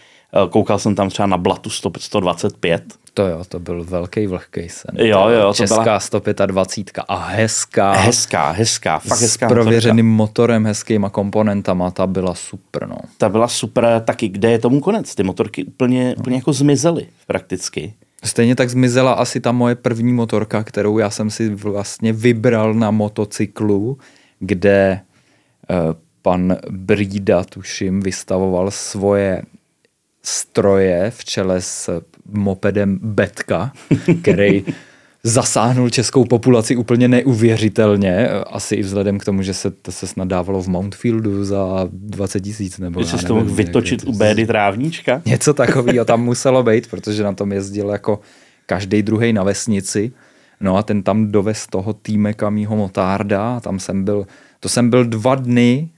[0.50, 2.84] koukal jsem tam třeba na Blatu 100, 125.
[3.14, 4.96] To jo, to byl velký vlhký sen.
[4.98, 7.92] Jo, jo, to Česká byla- 125 a hezká.
[7.92, 12.98] Hezká, hezká, fakt s hezká prověřeným motorem, hezkýma komponentama, ta byla super, no.
[13.18, 14.30] Ta byla super taky.
[14.30, 15.16] Kde je tomu konec?
[15.16, 17.94] Ty motorky úplně, úplně jako zmizely prakticky.
[18.24, 22.92] Stejně tak zmizela asi ta moje první motorka, kterou já jsem si vlastně vybral na
[22.92, 23.98] motocyklu,
[24.40, 25.00] kde
[25.70, 25.76] eh,
[26.22, 29.42] pan Brída, tuším, vystavoval svoje
[30.24, 33.72] stroje v čele s mopedem Betka,
[34.22, 34.66] který
[35.24, 40.28] zasáhnul českou populaci úplně neuvěřitelně, asi i vzhledem k tomu, že se to se snad
[40.28, 45.22] dávalo v Mountfieldu za 20 tisíc nebo jsi to mohl vytočit u Bédy Trávníčka?
[45.26, 48.20] Něco takového tam muselo být, protože na tom jezdil jako
[48.66, 50.12] každý druhý na vesnici.
[50.62, 53.60] No a ten tam dovez toho týmeka mýho motárda.
[53.60, 54.28] Tam jsem byl,
[54.60, 55.90] to jsem byl dva dny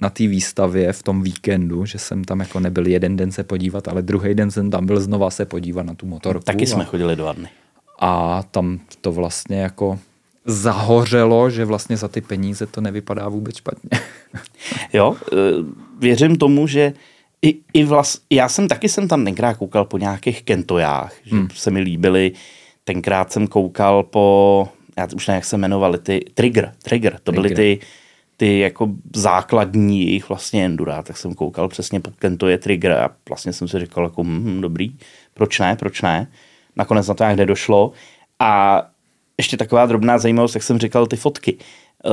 [0.00, 3.88] na té výstavě v tom víkendu, že jsem tam jako nebyl jeden den se podívat,
[3.88, 6.44] ale druhý den jsem tam byl znova se podívat na tu motorku.
[6.44, 7.48] Taky jsme a, chodili dva dny.
[8.00, 9.98] a tam to vlastně jako
[10.44, 13.90] zahořelo, že vlastně za ty peníze to nevypadá vůbec špatně.
[14.92, 15.36] Jo, eh,
[15.98, 16.92] věřím tomu, že
[17.42, 21.48] i, i vlast, já jsem taky jsem tam tenkrát koukal po nějakých kentojách, že hmm.
[21.54, 22.32] se mi líbily.
[22.84, 27.48] Tenkrát jsem koukal po, já už nevím, jak se jmenovali, ty Trigger, Trigger, to byly
[27.48, 27.78] Trigger.
[27.78, 27.86] ty,
[28.36, 33.52] ty jako základní jejich vlastně endura, tak jsem koukal přesně po kentoje Trigger a vlastně
[33.52, 34.96] jsem si říkal jako hm, dobrý,
[35.34, 36.30] proč ne, proč ne.
[36.76, 37.92] Nakonec na to nějak nedošlo
[38.38, 38.82] a
[39.38, 41.56] ještě taková drobná zajímavost, jak jsem říkal, ty fotky.
[42.04, 42.12] Uh,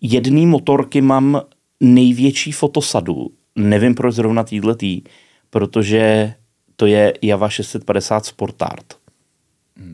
[0.00, 1.42] jedný motorky mám
[1.80, 3.30] největší fotosadu.
[3.56, 5.02] Nevím proč zrovna týhletý,
[5.50, 6.34] protože
[6.76, 8.94] to je Java 650 Sportart.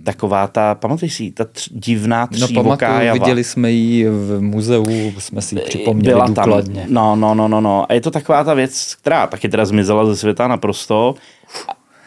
[0.04, 3.18] Taková ta, pamatuješ si, ta tř, divná No třívoká pamatuju, Java.
[3.18, 6.80] viděli jsme ji v muzeu, jsme si ji připomněli Byla důkladně.
[6.80, 7.86] Tam, no, no, no, no, no.
[7.88, 11.14] A je to taková ta věc, která taky teda zmizela ze světa naprosto,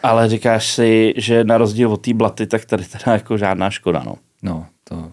[0.02, 4.02] ale říkáš si, že na rozdíl od té blaty, tak tady teda jako žádná škoda,
[4.06, 4.14] no.
[4.42, 5.10] No, to,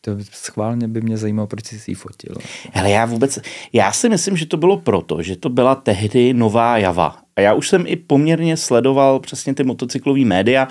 [0.00, 2.34] to schválně by mě zajímalo, proč jsi si ji fotil.
[2.72, 3.38] Hele, já vůbec,
[3.72, 7.16] já si myslím, že to bylo proto, že to byla tehdy nová Java.
[7.36, 10.68] A já už jsem i poměrně sledoval přesně ty motocyklové média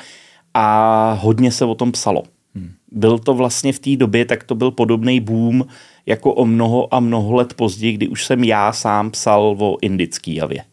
[0.60, 2.24] a hodně se o tom psalo.
[2.56, 2.72] Hmm.
[2.92, 5.66] Byl to vlastně v té době, tak to byl podobný boom
[6.06, 10.36] jako o mnoho a mnoho let později, kdy už jsem já sám psal o indický
[10.36, 10.64] Javě.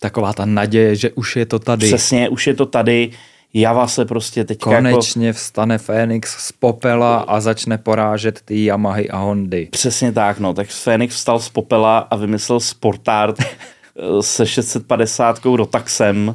[0.00, 1.86] Taková ta naděje, že už je to tady.
[1.86, 3.10] Přesně, už je to tady,
[3.54, 4.82] Java se prostě teďka jako...
[4.82, 9.68] Konečně vstane Fénix z popela a začne porážet ty Yamahy a Hondy.
[9.70, 10.54] Přesně tak, no.
[10.54, 16.34] Tak Fénix vstal z popela a vymyslel Sportart eh, se 650 Rotaxem.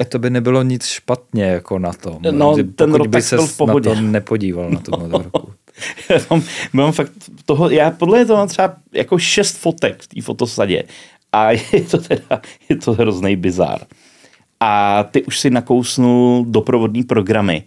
[0.00, 2.18] A to by nebylo nic špatně jako na tom.
[2.30, 3.88] No, že ten pokud by se byl v pohodě.
[3.88, 5.52] na to nepodíval na tu motorku.
[6.08, 7.12] Já mám, mám fakt
[7.44, 10.84] toho, já podle toho mám třeba jako šest fotek v té fotosadě
[11.32, 13.80] a je to teda, je to hrozný bizár.
[14.60, 17.64] A ty už si nakousnul doprovodní programy.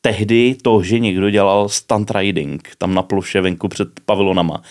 [0.00, 4.62] Tehdy to, že někdo dělal stunt riding tam na ploše venku před pavilonama,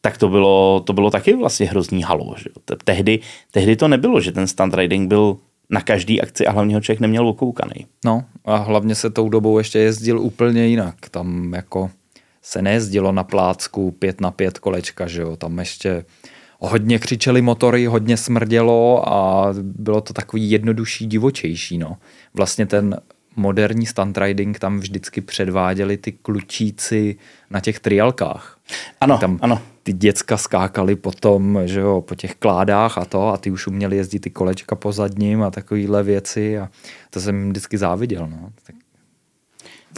[0.00, 2.34] tak to bylo, to bylo taky vlastně hrozný halo.
[2.38, 2.50] Že?
[2.84, 5.36] Tehdy, tehdy to nebylo, že ten stunt riding byl
[5.70, 7.86] na každý akci a hlavně ho člověk neměl okoukaný.
[8.04, 10.94] No a hlavně se tou dobou ještě jezdil úplně jinak.
[11.10, 11.90] Tam jako
[12.42, 15.36] se nejezdilo na plácku pět na pět kolečka, že jo.
[15.36, 16.04] Tam ještě
[16.58, 21.96] hodně křičeli motory, hodně smrdělo a bylo to takový jednodušší, divočejší, no.
[22.34, 23.00] Vlastně ten
[23.36, 27.16] moderní stunt riding tam vždycky předváděli ty klučíci
[27.50, 28.55] na těch trialkách.
[29.00, 29.62] Ano, Tam ano.
[29.82, 33.96] ty děcka skákali potom, že jo, po těch kládách a to a ty už uměli
[33.96, 36.68] jezdit ty kolečka po zadním a takovýhle věci a
[37.10, 38.50] to jsem jim vždycky záviděl, no.
[38.66, 38.76] Tak,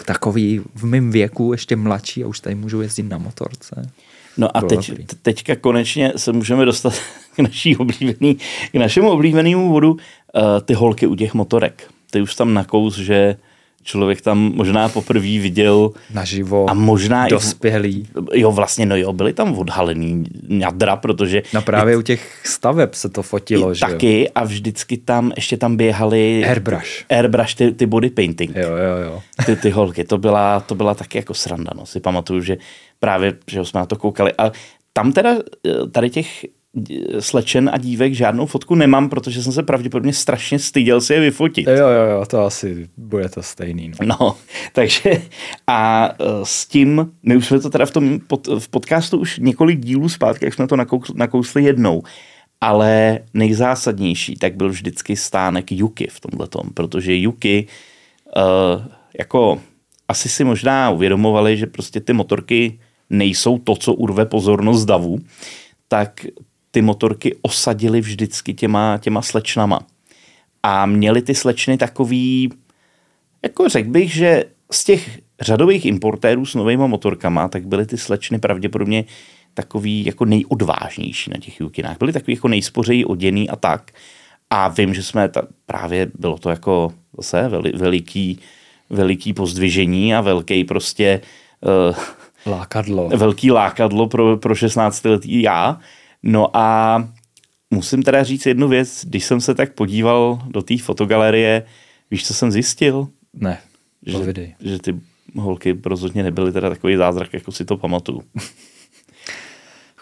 [0.04, 3.92] takový v mém věku, ještě mladší a už tady můžu jezdit na motorce.
[4.36, 6.94] No a teď, teďka konečně se můžeme dostat
[7.36, 8.34] k, naší oblíbený,
[8.72, 9.98] k našemu oblíbenému bodu, uh,
[10.64, 11.90] ty holky u těch motorek.
[12.10, 13.36] Ty už tam nakous, že
[13.88, 18.08] člověk tam možná poprvé viděl Naživo, a možná dospělý.
[18.32, 18.40] i...
[18.40, 23.08] Jo, vlastně, no jo, byly tam odhalený jadra, protože No právě u těch staveb se
[23.08, 23.90] to fotilo, že jo.
[23.92, 27.04] taky a vždycky tam, ještě tam běhaly Airbrush.
[27.10, 28.56] airbrush ty, ty body painting.
[28.56, 29.22] Jo, jo, jo.
[29.46, 31.86] ty, ty holky, to byla, to byla taky jako sranda, no.
[31.86, 32.56] Si pamatuju, že
[33.00, 34.32] právě, že jsme na to koukali.
[34.38, 34.52] A
[34.92, 35.30] tam teda
[35.66, 36.44] eh, tady těch
[37.20, 41.66] slečen a dívek žádnou fotku nemám, protože jsem se pravděpodobně strašně styděl si je vyfotit.
[41.68, 43.92] Jo, jo, jo, to asi bude to stejný.
[44.00, 44.16] No.
[44.20, 44.36] No,
[44.72, 45.22] takže
[45.66, 49.38] a eh, s tím, my už jsme to teda v tom pod, v podcastu už
[49.38, 52.02] několik dílů zpátky, jak jsme to nakousli, nakousli jednou,
[52.60, 57.66] ale nejzásadnější tak byl vždycky stánek Yuki v tomhletom, protože Yuki
[58.36, 58.82] uh,
[59.18, 59.60] jako
[60.08, 65.18] asi si možná uvědomovali, že prostě ty motorky nejsou to, co urve pozornost davu,
[65.88, 66.26] tak
[66.70, 69.80] ty motorky osadili vždycky těma, těma slečnama.
[70.62, 72.50] a měli ty slečny takový,
[73.42, 78.38] jako řekl bych, že z těch řadových importérů s novými motorkama, tak byly ty slečny
[78.38, 79.04] pravděpodobně
[79.54, 81.98] takový jako nejodvážnější na těch jukinách.
[81.98, 83.90] Byly takový jako nejspořejí oděný a tak.
[84.50, 88.38] A vím, že jsme ta, právě, bylo to jako zase veli, veliký,
[88.90, 91.20] veliký pozdvižení a velký prostě
[91.88, 91.96] uh,
[92.46, 93.08] lákadlo.
[93.08, 95.80] Velký lákadlo pro, pro 16 letý já.
[96.22, 97.08] No a
[97.70, 101.62] musím teda říct jednu věc, když jsem se tak podíval do té fotogalerie,
[102.10, 103.08] víš, co jsem zjistil?
[103.32, 103.58] Ne,
[104.06, 104.12] že,
[104.60, 105.00] že ty
[105.36, 108.22] holky rozhodně nebyly teda takový zázrak, jako si to pamatuju.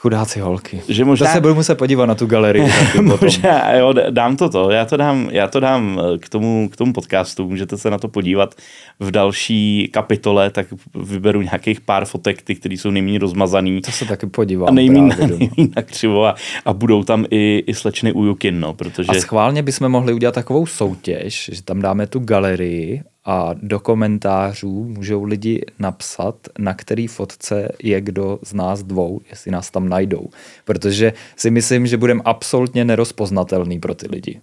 [0.07, 0.83] Chudáci holky.
[0.89, 1.33] Že možná...
[1.33, 2.73] se budu muset podívat na tu galerii.
[3.03, 4.71] možná, jo, dám to to.
[4.71, 7.49] Já to dám, já to dám eh, k tomu, k tomu podcastu.
[7.49, 8.55] Můžete se na to podívat
[9.01, 13.81] v další kapitole, tak vyberu nějakých pár fotek, ty, které jsou nejméně rozmazaný.
[13.81, 14.69] To se taky podívám.
[14.69, 15.17] A nejméně
[15.77, 19.09] na křivo a, a, budou tam i, i slečny Ujukin, no, protože...
[19.09, 24.85] A schválně bychom mohli udělat takovou soutěž, že tam dáme tu galerii a do komentářů
[24.85, 30.29] můžou lidi napsat, na který fotce je kdo z nás dvou, jestli nás tam najdou.
[30.65, 34.41] Protože si myslím, že budeme absolutně nerozpoznatelný pro ty lidi.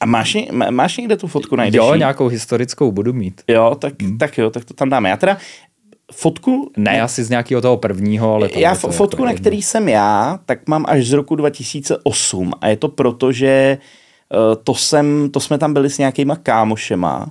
[0.00, 0.36] A máš,
[0.70, 1.78] máš někde tu fotku najdeš?
[1.78, 3.42] Jo, nějakou historickou budu mít.
[3.48, 4.18] Jo, tak, hmm.
[4.18, 5.08] tak jo, tak to tam dáme.
[5.08, 5.38] Já teda
[6.12, 6.72] fotku...
[6.76, 8.48] Ne, asi z nějakého toho prvního, ale...
[8.56, 12.76] Já to fotku, na který jsem já, tak mám až z roku 2008 a je
[12.76, 17.26] to proto, že eh, to, jsem, to jsme tam byli s nějakýma kámošema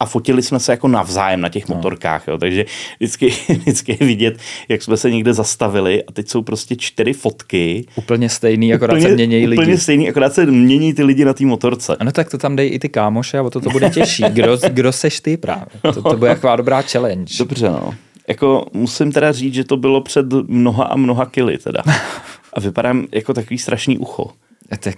[0.00, 1.76] a fotili jsme se jako navzájem na těch no.
[1.76, 2.38] motorkách, jo.
[2.38, 2.64] takže
[3.00, 7.86] vždycky, vždycky je vidět, jak jsme se někde zastavili a teď jsou prostě čtyři fotky.
[7.96, 9.62] Úplně stejný, akorát úplně, se mění lidi.
[9.62, 11.96] Úplně stejný, akorát se mění ty lidi na té motorce.
[11.96, 14.24] Ano, tak to tam dej i ty kámoše a o to to bude těžší.
[14.28, 15.66] Kdo, kdo seš ty právě?
[15.82, 17.34] To, to bude taková dobrá challenge.
[17.38, 17.94] Dobře, no.
[18.28, 21.82] Jako musím teda říct, že to bylo před mnoha a mnoha kily teda.
[22.52, 24.30] A vypadám jako takový strašný ucho.
[24.78, 24.96] Tak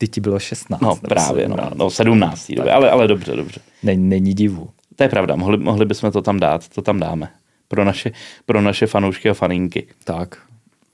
[0.00, 0.80] ty ti bylo 16.
[0.80, 1.70] No právě, 17.
[1.70, 2.52] no, no 17.
[2.52, 3.60] Době, ale, ale dobře, dobře.
[3.82, 4.68] Není, není divu.
[4.96, 7.28] To je pravda, mohli, mohli bychom to tam dát, to tam dáme.
[7.68, 8.12] Pro naše,
[8.46, 9.86] pro naše fanoušky a faninky.
[10.04, 10.38] Tak,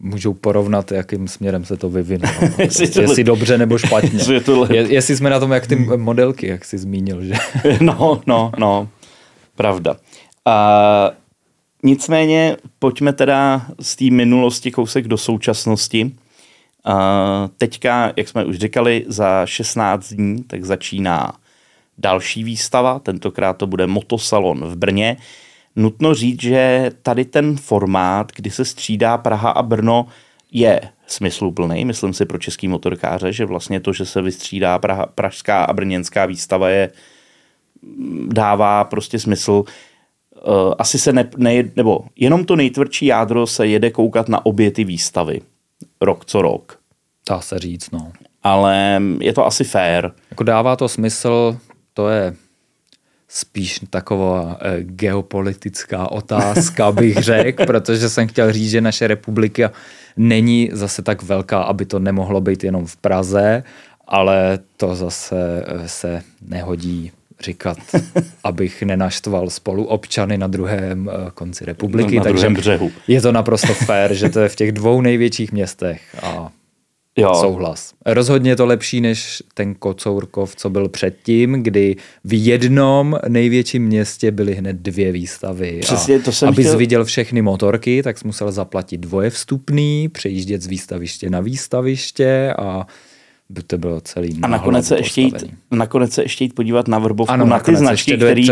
[0.00, 2.32] můžou porovnat, jakým směrem se to vyvinulo.
[2.58, 4.10] jestli, to jestli dobře nebo špatně.
[4.18, 7.24] jestli, to Je, jestli jsme na tom, jak ty modelky, jak jsi zmínil.
[7.24, 7.34] Že?
[7.80, 8.88] no, no, no,
[9.56, 9.96] pravda.
[10.44, 11.10] A,
[11.82, 16.12] nicméně pojďme teda z té minulosti kousek do současnosti.
[17.58, 21.32] Teďka, jak jsme už říkali, za 16 dní tak začíná
[21.98, 25.16] další výstava, tentokrát to bude Motosalon v Brně.
[25.76, 30.06] Nutno říct, že tady ten formát, kdy se střídá Praha a Brno,
[30.52, 35.64] je smysluplný, myslím si pro český motorkáře, že vlastně to, že se vystřídá Praha, pražská
[35.64, 36.90] a brněnská výstava je
[38.26, 39.64] dává prostě smysl.
[40.46, 44.70] Uh, asi se ne, ne, nebo jenom to nejtvrdší jádro se jede koukat na obě
[44.70, 45.40] ty výstavy
[46.00, 46.78] rok co rok.
[47.28, 48.12] Dá se říct, no.
[48.42, 50.10] Ale je to asi fair.
[50.30, 51.58] Jako dává to smysl,
[51.94, 52.34] to je
[53.28, 59.70] spíš taková eh, geopolitická otázka, bych řekl, protože jsem chtěl říct, že naše republika
[60.16, 63.62] není zase tak velká, aby to nemohlo být jenom v Praze,
[64.06, 67.78] ale to zase eh, se nehodí říkat,
[68.44, 72.16] abych nenaštval spoluobčany na druhém eh, konci republiky.
[72.16, 72.90] Na takže břehu.
[73.08, 76.52] Je to naprosto fér, že to je v těch dvou největších městech a
[77.18, 77.34] Jo.
[77.34, 77.92] Souhlas.
[78.06, 84.30] Rozhodně je to lepší než ten Kocourkov, co byl předtím, kdy v jednom největším městě
[84.30, 85.78] byly hned dvě výstavy.
[85.80, 86.78] Přesně, to jsem abys chtěl...
[86.78, 92.86] viděl všechny motorky, tak jsi musel zaplatit dvoje vstupný, přejíždět z výstaviště na výstaviště a
[93.48, 96.98] by to bylo celý A nakonec se, ještě jít, nakonec se ještě jít podívat na
[96.98, 98.48] Vrbovku, ano, na ty značky, který,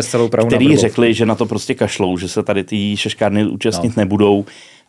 [0.46, 4.00] který řekli, že na to prostě kašlou, že se tady ty šeškárny účastnit no.
[4.00, 4.44] nebudou.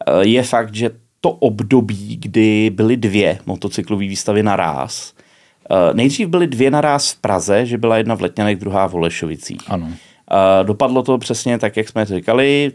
[0.08, 0.92] Eh, je fakt, že
[1.22, 5.14] to období, kdy byly dvě motocyklové výstavy naraz.
[5.72, 9.62] Eh, nejdřív byly dvě naraz v Praze, že byla jedna v Letňanech, druhá v Olešovicích.
[9.68, 9.90] Ano.
[10.32, 12.72] Eh, dopadlo to přesně tak, jak jsme říkali.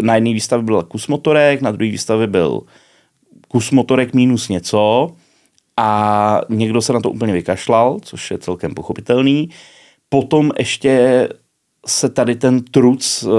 [0.00, 2.60] Na jedné výstavě byl kus motorek, na druhé výstavě byl
[3.48, 5.10] kus motorek minus něco
[5.76, 9.50] a někdo se na to úplně vykašlal, což je celkem pochopitelný.
[10.08, 11.28] Potom ještě
[11.86, 13.32] se tady ten truc uh,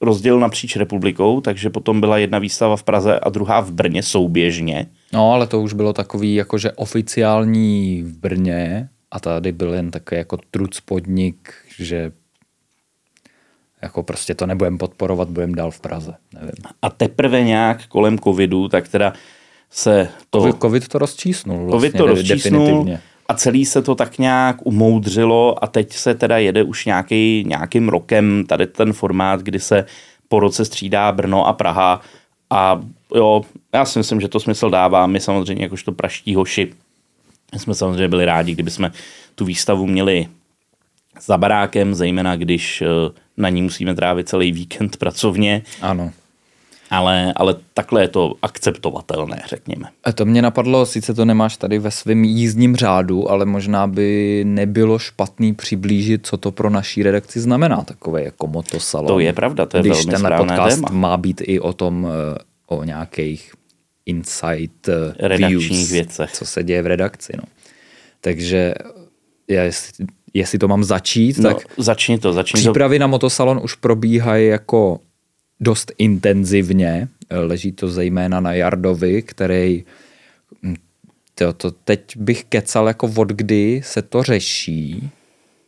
[0.00, 4.86] rozdělil napříč republikou, takže potom byla jedna výstava v Praze a druhá v Brně souběžně.
[5.12, 10.18] No, ale to už bylo takový jakože oficiální v Brně a tady byl jen takový
[10.18, 12.12] jako truc podnik, že
[13.82, 16.14] jako prostě to nebudeme podporovat, budeme dál v Praze.
[16.34, 16.64] Nevím.
[16.82, 19.12] A teprve nějak kolem covidu, tak teda
[19.72, 20.40] se to...
[20.40, 21.66] COVID, COVID to rozčísnul.
[21.66, 22.86] Vlastně, COVID to rozčísnul
[23.28, 27.88] a celý se to tak nějak umoudřilo a teď se teda jede už nějaký, nějakým
[27.88, 29.84] rokem tady ten formát, kdy se
[30.28, 32.00] po roce střídá Brno a Praha
[32.50, 32.80] a
[33.14, 33.42] jo,
[33.74, 35.06] já si myslím, že to smysl dává.
[35.06, 36.72] My samozřejmě jakožto praští hoši
[37.52, 38.92] My jsme samozřejmě byli rádi, kdyby jsme
[39.34, 40.28] tu výstavu měli
[41.20, 42.86] za barákem, zejména když eh,
[43.36, 45.62] na ní musíme trávit celý víkend pracovně.
[45.80, 46.10] Ano.
[46.92, 49.88] Ale, ale takhle je to akceptovatelné, řekněme.
[50.04, 54.42] A to mě napadlo, sice to nemáš tady ve svém jízdním řádu, ale možná by
[54.46, 59.06] nebylo špatný přiblížit, co to pro naší redakci znamená, takové jako motosalon.
[59.08, 60.88] To je pravda, to je Když velmi tenhle podcast téma.
[60.92, 63.52] má být i o tom, eh, o nějakých
[64.06, 66.32] insight eh, Redakčních views, věcech.
[66.32, 67.32] co se děje v redakci.
[67.36, 67.42] No.
[68.20, 68.74] Takže
[69.48, 72.70] já, jestli, jestli to mám začít, No, tak začni to, začni to.
[72.72, 75.00] Přípravy na motosalon už probíhají jako
[75.62, 77.08] dost intenzivně.
[77.30, 79.84] Leží to zejména na Jardovi, který
[80.62, 80.74] hm,
[81.34, 85.10] to, to teď bych kecal jako od kdy se to řeší,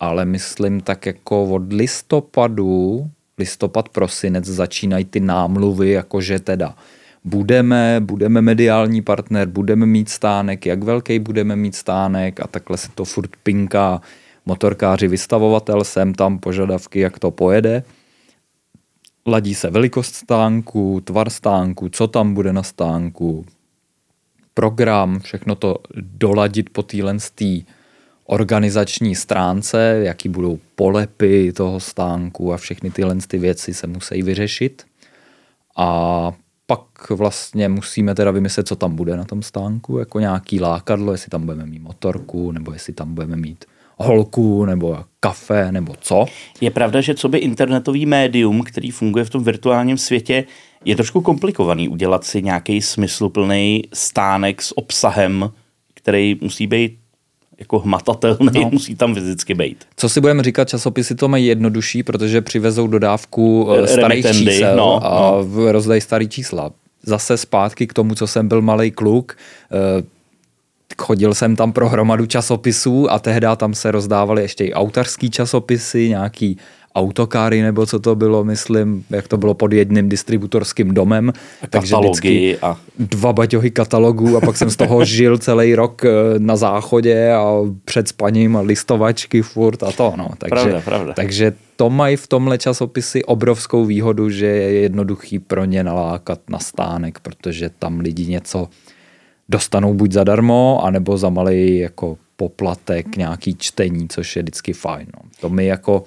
[0.01, 6.75] ale myslím tak jako od listopadu, listopad, prosinec začínají ty námluvy, jakože teda
[7.25, 12.89] budeme, budeme mediální partner, budeme mít stánek, jak velký budeme mít stánek a takhle se
[12.95, 14.01] to furt pinká
[14.47, 17.83] motorkáři, vystavovatel, sem tam požadavky, jak to pojede.
[19.27, 23.45] Ladí se velikost stánku, tvar stánku, co tam bude na stánku,
[24.55, 27.17] program, všechno to doladit po téhle
[28.25, 34.87] organizační stránce, jaký budou polepy toho stánku a všechny tyhle ty věci se musí vyřešit.
[35.77, 36.33] A
[36.67, 41.31] pak vlastně musíme teda vymyslet, co tam bude na tom stánku, jako nějaký lákadlo, jestli
[41.31, 43.65] tam budeme mít motorku, nebo jestli tam budeme mít
[43.97, 46.27] holku, nebo kafe, nebo co.
[46.61, 50.45] Je pravda, že co by internetový médium, který funguje v tom virtuálním světě,
[50.85, 55.51] je trošku komplikovaný udělat si nějaký smysluplný stánek s obsahem,
[55.95, 56.99] který musí být
[57.59, 58.71] jako hmatatelný, no.
[58.73, 59.85] musí tam fyzicky být.
[59.97, 64.77] Co si budeme říkat, časopisy to mají jednodušší, protože přivezou dodávku eh, starých Remitendy, čísel
[64.77, 65.73] no, a no.
[65.73, 66.71] rozdají starý čísla.
[67.03, 69.37] Zase zpátky k tomu, co jsem byl malý kluk,
[69.73, 70.05] eh,
[70.99, 76.09] chodil jsem tam pro hromadu časopisů a tehdy tam se rozdávaly ještě i autorský časopisy,
[76.09, 76.59] nějaký
[76.95, 81.33] autokáry nebo co to bylo, myslím, jak to bylo pod jedním distributorským domem.
[81.63, 82.77] A takže vždycky a...
[82.99, 87.55] dva baťohy katalogů a pak jsem z toho žil celý rok eh, na záchodě a
[87.85, 90.13] před spaním a listovačky furt a to.
[90.17, 90.29] No.
[90.39, 91.13] Takže, pravda, pravda.
[91.13, 96.59] takže to mají v tomhle časopisy obrovskou výhodu, že je jednoduchý pro ně nalákat na
[96.59, 98.69] stánek, protože tam lidi něco
[99.49, 105.07] dostanou buď zadarmo, anebo za malý jako poplatek nějaký čtení, což je vždycky fajn.
[105.15, 105.31] No.
[105.41, 106.05] To my jako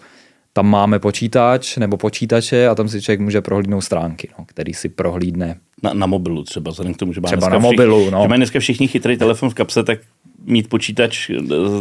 [0.53, 4.89] tam máme počítač nebo počítače a tam si člověk může prohlídnout stránky, no, který si
[4.89, 5.55] prohlídne.
[5.83, 8.21] Na, na mobilu třeba, vzhledem k tomu, že má třeba na mobilu, všichni, no.
[8.21, 9.99] že mají dneska všichni chytrý telefon v kapse, tak
[10.45, 11.31] mít počítač,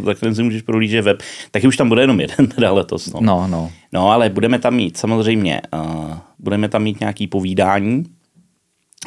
[0.04, 1.22] tak ten si můžeš prohlížet web.
[1.50, 3.12] Taky už tam bude jenom jeden teda letos.
[3.12, 3.48] No, no.
[3.48, 3.70] no.
[3.92, 8.04] no ale budeme tam mít samozřejmě, uh, budeme tam mít nějaký povídání,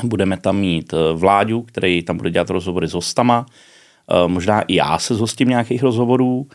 [0.04, 4.76] budeme tam mít uh, Vláďu, který tam bude dělat rozhovory s hostama, uh, možná i
[4.76, 6.48] já se zhostím nějakých rozhovorů,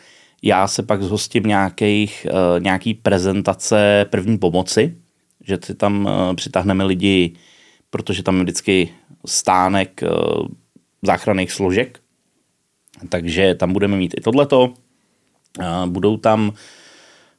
[0.43, 4.97] já se pak zhostím nějakých, uh, nějaký prezentace první pomoci,
[5.45, 7.33] že si tam přitáhneme lidi,
[7.91, 8.95] protože tam je vždycky
[9.27, 10.01] stánek
[11.03, 12.01] záchranných složek,
[13.09, 14.75] takže tam budeme mít i tohleto.
[15.87, 16.53] Budou tam,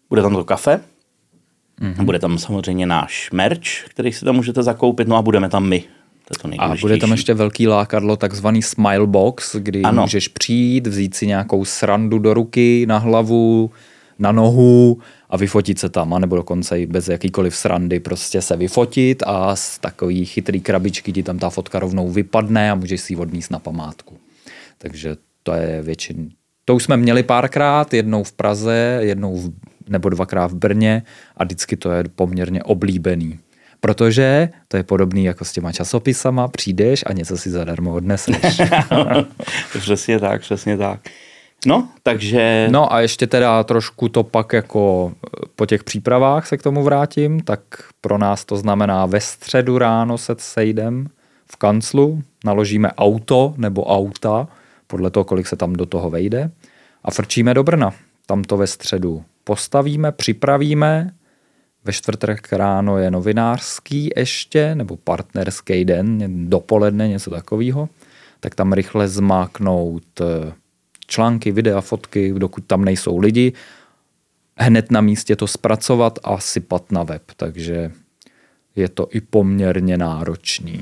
[0.09, 0.81] bude tam to kafe,
[1.81, 2.05] mm-hmm.
[2.05, 5.83] bude tam samozřejmě náš merch, který si tam můžete zakoupit, no a budeme tam my.
[6.27, 10.01] To je to a bude tam ještě velký lákadlo, takzvaný smile box, kdy ano.
[10.01, 13.71] můžeš přijít, vzít si nějakou srandu do ruky, na hlavu,
[14.19, 14.97] na nohu
[15.29, 19.79] a vyfotit se tam, anebo dokonce i bez jakýkoliv srandy prostě se vyfotit a z
[19.79, 23.59] takový chytrý krabičky ti tam ta fotka rovnou vypadne a můžeš si ji odníst na
[23.59, 24.17] památku.
[24.77, 26.29] Takže to je většin.
[26.65, 29.51] To už jsme měli párkrát, jednou v Praze, jednou v,
[29.89, 31.03] nebo dvakrát v Brně
[31.37, 33.39] a vždycky to je poměrně oblíbený.
[33.79, 38.61] Protože to je podobný jako s těma časopisama, přijdeš a něco si zadarmo odneseš.
[39.79, 40.99] přesně tak, přesně tak.
[41.65, 42.67] No, takže...
[42.71, 45.13] No a ještě teda trošku to pak jako
[45.55, 47.61] po těch přípravách se k tomu vrátím, tak
[48.01, 51.07] pro nás to znamená ve středu ráno se sejdem
[51.51, 54.47] v kanclu, naložíme auto nebo auta,
[54.87, 56.51] podle toho, kolik se tam do toho vejde
[57.03, 57.93] a frčíme do Brna.
[58.25, 61.13] Tam to ve středu postavíme, připravíme,
[61.83, 67.89] ve čtvrtek ráno je novinářský ještě, nebo partnerský den, dopoledne, něco takového,
[68.39, 70.21] tak tam rychle zmáknout
[71.07, 73.53] články, videa, fotky, dokud tam nejsou lidi,
[74.57, 77.91] hned na místě to zpracovat a sypat na web, takže
[78.75, 80.81] je to i poměrně náročný.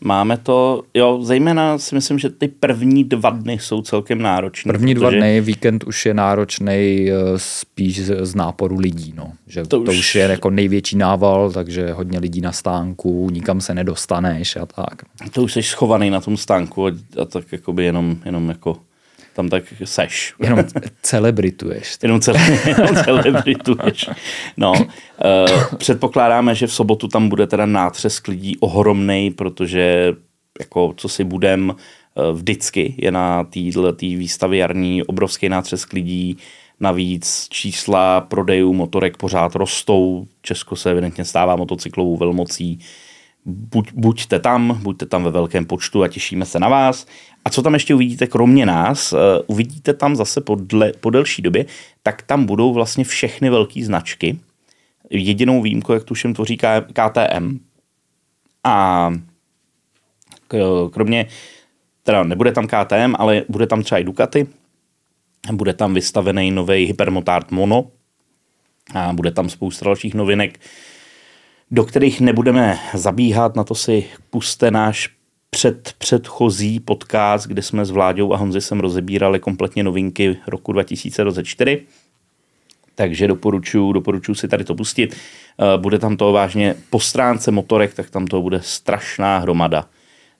[0.00, 4.72] Máme to, jo, zejména si myslím, že ty první dva dny jsou celkem náročné.
[4.72, 9.32] První dva dny, víkend už je náročný spíš z náporu lidí, no.
[9.46, 9.98] Že to, to už...
[9.98, 15.02] už je jako největší nával, takže hodně lidí na stánku, nikam se nedostaneš a tak.
[15.32, 16.90] To už jsi schovaný na tom stánku a,
[17.22, 18.76] a tak jakoby jenom, jenom jako
[19.34, 20.34] tam tak seš.
[20.42, 20.64] Jenom
[21.02, 21.98] celebrituješ.
[22.02, 24.10] Jenom, cele, jenom celebrituješ.
[24.56, 30.12] No, uh, předpokládáme, že v sobotu tam bude teda nátřesk lidí ohromný, protože
[30.60, 36.38] jako co si budem, uh, vždycky je na této výstavě jarní obrovský nátřesk lidí,
[36.80, 40.26] Navíc čísla prodejů motorek pořád rostou.
[40.42, 42.78] Česko se evidentně stává motocyklovou velmocí.
[43.44, 47.06] Buď, buďte tam, buďte tam ve velkém počtu a těšíme se na vás.
[47.44, 51.42] A co tam ještě uvidíte, kromě nás, uh, uvidíte tam zase po, dle, po delší
[51.42, 51.66] době,
[52.02, 54.38] tak tam budou vlastně všechny velké značky.
[55.10, 56.56] Jedinou výjimku, jak tuším, tvoří
[56.92, 57.58] KTM.
[58.64, 59.10] A
[60.90, 61.26] kromě,
[62.02, 64.46] teda nebude tam KTM, ale bude tam třeba i Ducati,
[65.52, 67.90] bude tam vystavený nový Hypermotard Mono
[68.94, 70.60] a bude tam spousta dalších novinek,
[71.74, 75.10] do kterých nebudeme zabíhat, na to si puste náš
[75.50, 81.80] před předchozí podcast, kde jsme s Vláďou a Honzisem rozebírali kompletně novinky roku 2024.
[82.94, 85.14] Takže doporučuji, doporučuji si tady to pustit.
[85.14, 89.88] Eh, bude tam to vážně po stránce motorek, tak tam to bude strašná hromada.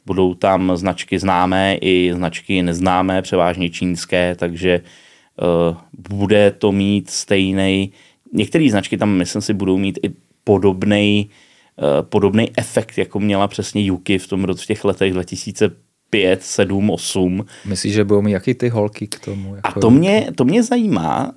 [0.07, 5.77] Budou tam značky známé i značky neznámé, převážně čínské, takže uh,
[6.09, 7.93] bude to mít stejný.
[8.33, 10.13] Některé značky tam, myslím si, budou mít i
[10.45, 11.31] podobný
[11.77, 16.91] uh, podobný efekt, jako měla přesně Yuki v tom roce v těch letech 2005, 7,
[16.91, 17.47] 8.
[17.65, 19.55] Myslíš, že budou mít jaký ty holky k tomu?
[19.55, 21.27] Jako A to mě, to mě zajímá.
[21.27, 21.33] Uh,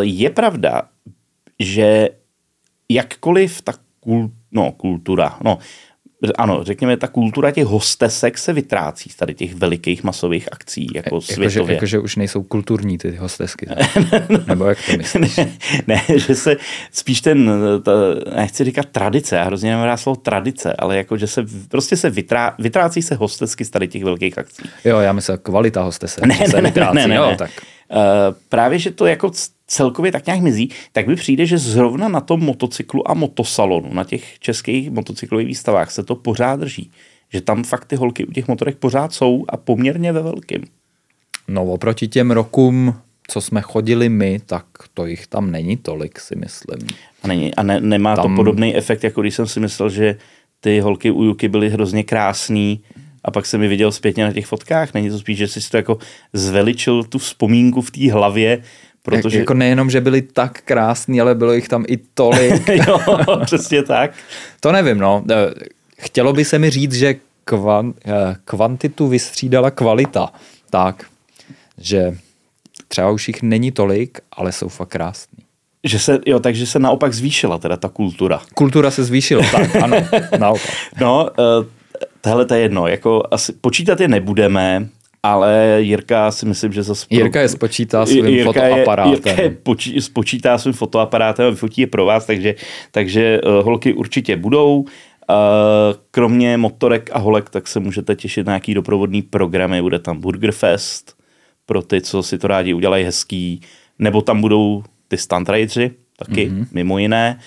[0.00, 0.82] je pravda,
[1.60, 2.08] že
[2.88, 5.58] jakkoliv ta kul, no, kultura, no,
[6.38, 11.16] ano, řekněme, ta kultura těch hostesek se vytrácí z tady těch velikých masových akcí, jako
[11.16, 11.58] e, světově.
[11.58, 13.66] Jakože, jakože už nejsou kulturní ty hostesky.
[14.46, 15.36] Nebo jak to myslíš?
[15.36, 15.48] Ne,
[15.86, 16.56] ne, že se
[16.92, 17.50] spíš ten,
[17.82, 17.92] ta,
[18.36, 22.54] nechci říkat tradice, já hrozně nemám slovo tradice, ale jako, že se prostě se vytrá,
[22.58, 24.62] vytrácí se hostesky z tady těch velkých akcí.
[24.84, 27.36] Jo, já myslím, kvalita hostesek ne, se ne, vytrácí, ne, ne, ne, jo, ne.
[27.36, 27.50] tak.
[27.90, 27.98] Uh,
[28.48, 29.30] právě, že to jako
[29.68, 34.04] celkově tak nějak mizí, tak mi přijde, že zrovna na tom motocyklu a motosalonu, na
[34.04, 36.90] těch českých motocyklových výstavách se to pořád drží.
[37.32, 40.64] Že tam fakt ty holky u těch motorek pořád jsou a poměrně ve velkým.
[41.48, 42.94] No oproti těm rokům,
[43.28, 46.88] co jsme chodili my, tak to jich tam není tolik, si myslím.
[47.22, 48.24] A, není, a ne, nemá tam...
[48.24, 50.16] to podobný efekt, jako když jsem si myslel, že
[50.60, 52.80] ty holky u Juky byly hrozně krásný
[53.24, 54.94] a pak jsem mi viděl zpětně na těch fotkách.
[54.94, 55.98] Není to spíš, že jsi to jako
[56.32, 58.62] zveličil tu vzpomínku v té hlavě,
[59.02, 59.38] Protože...
[59.38, 62.68] Jako nejenom, že byli tak krásní, ale bylo jich tam i tolik.
[62.86, 62.98] jo,
[63.44, 64.10] přesně tak.
[64.60, 65.24] To nevím, no.
[65.30, 65.50] Eh,
[65.98, 70.32] chtělo by se mi říct, že kvan, eh, kvantitu vystřídala kvalita.
[70.70, 71.04] Tak,
[71.78, 72.16] že
[72.88, 75.38] třeba už jich není tolik, ale jsou fakt krásný.
[75.84, 78.40] Že se, jo, takže se naopak zvýšila teda ta kultura.
[78.54, 79.96] Kultura se zvýšila, tak, ano,
[80.38, 80.70] naopak.
[81.00, 81.66] No, uh,
[82.20, 84.88] tohle to je jedno, jako asi počítat je nebudeme,
[85.28, 87.06] ale Jirka si myslím, že zase...
[87.10, 89.12] Jirka je spočítá svým Jirka fotoaparátem.
[89.12, 92.54] Je, Jirka je počí, spočítá svým fotoaparátem a vyfotí je pro vás, takže,
[92.90, 94.80] takže uh, holky určitě budou.
[94.80, 94.86] Uh,
[96.10, 99.82] kromě motorek a holek, tak se můžete těšit na nějaký doprovodný programy.
[99.82, 101.16] Bude tam Burgerfest
[101.66, 103.60] pro ty, co si to rádi udělají hezký,
[103.98, 106.66] nebo tam budou ty stuntridři, taky mm-hmm.
[106.72, 107.38] mimo jiné.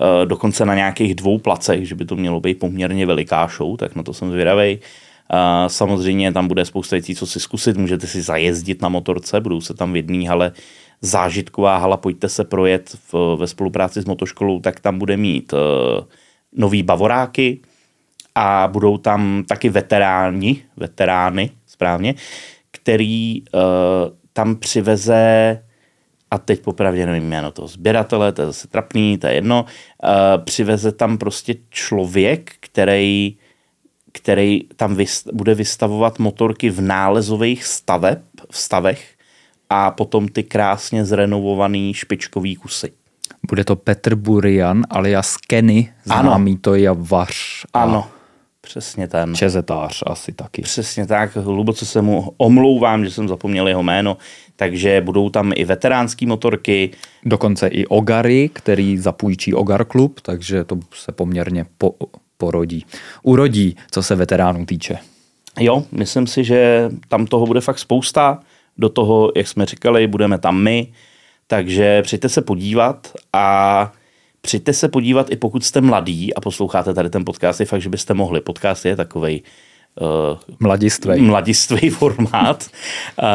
[0.00, 3.96] Uh, dokonce na nějakých dvou placech, že by to mělo být poměrně veliká show, tak
[3.96, 4.78] na to jsem zvědavej.
[5.66, 9.74] Samozřejmě tam bude spousta věcí, co si zkusit, můžete si zajezdit na motorce, budou se
[9.74, 10.52] tam v jedné hale.
[11.00, 15.58] Zážitková hala, pojďte se projet v, ve spolupráci s motoškolou, tak tam bude mít uh,
[16.52, 17.60] nový bavoráky
[18.34, 22.14] a budou tam taky veteráni, veterány, správně,
[22.70, 23.60] který uh,
[24.32, 25.62] tam přiveze
[26.30, 30.44] a teď popravdě nevím jméno toho sběratele, to je zase trapný, to je jedno, uh,
[30.44, 33.36] přiveze tam prostě člověk, který
[34.16, 38.18] který tam vyst, bude vystavovat motorky v nálezových staveb,
[38.50, 39.14] v stavech
[39.70, 42.92] a potom ty krásně zrenovovaný špičkový kusy.
[43.48, 46.60] Bude to Petr Burian alias Kenny, známý ano.
[46.60, 47.66] to je Vař.
[47.74, 48.08] Ano,
[48.60, 49.34] přesně ten.
[49.34, 50.62] Čezetář asi taky.
[50.62, 54.16] Přesně tak, hluboce se mu omlouvám, že jsem zapomněl jeho jméno,
[54.56, 56.90] takže budou tam i veteránské motorky.
[57.24, 61.94] Dokonce i Ogary, který zapůjčí Ogar klub, takže to se poměrně po,
[62.36, 62.86] porodí,
[63.22, 64.98] urodí, co se veteránů týče.
[65.58, 68.40] Jo, myslím si, že tam toho bude fakt spousta.
[68.78, 70.92] Do toho, jak jsme říkali, budeme tam my,
[71.46, 73.92] takže přijďte se podívat a
[74.40, 77.88] přijďte se podívat i pokud jste mladý a posloucháte tady ten podcast, je fakt, že
[77.88, 78.40] byste mohli.
[78.40, 79.42] Podcast je takový
[80.00, 81.20] uh, mladistvý.
[81.20, 82.70] mladistvý formát.
[83.22, 83.28] uh,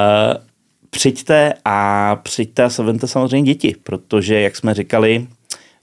[0.89, 5.27] přijďte a přijďte a se vente samozřejmě děti, protože, jak jsme říkali,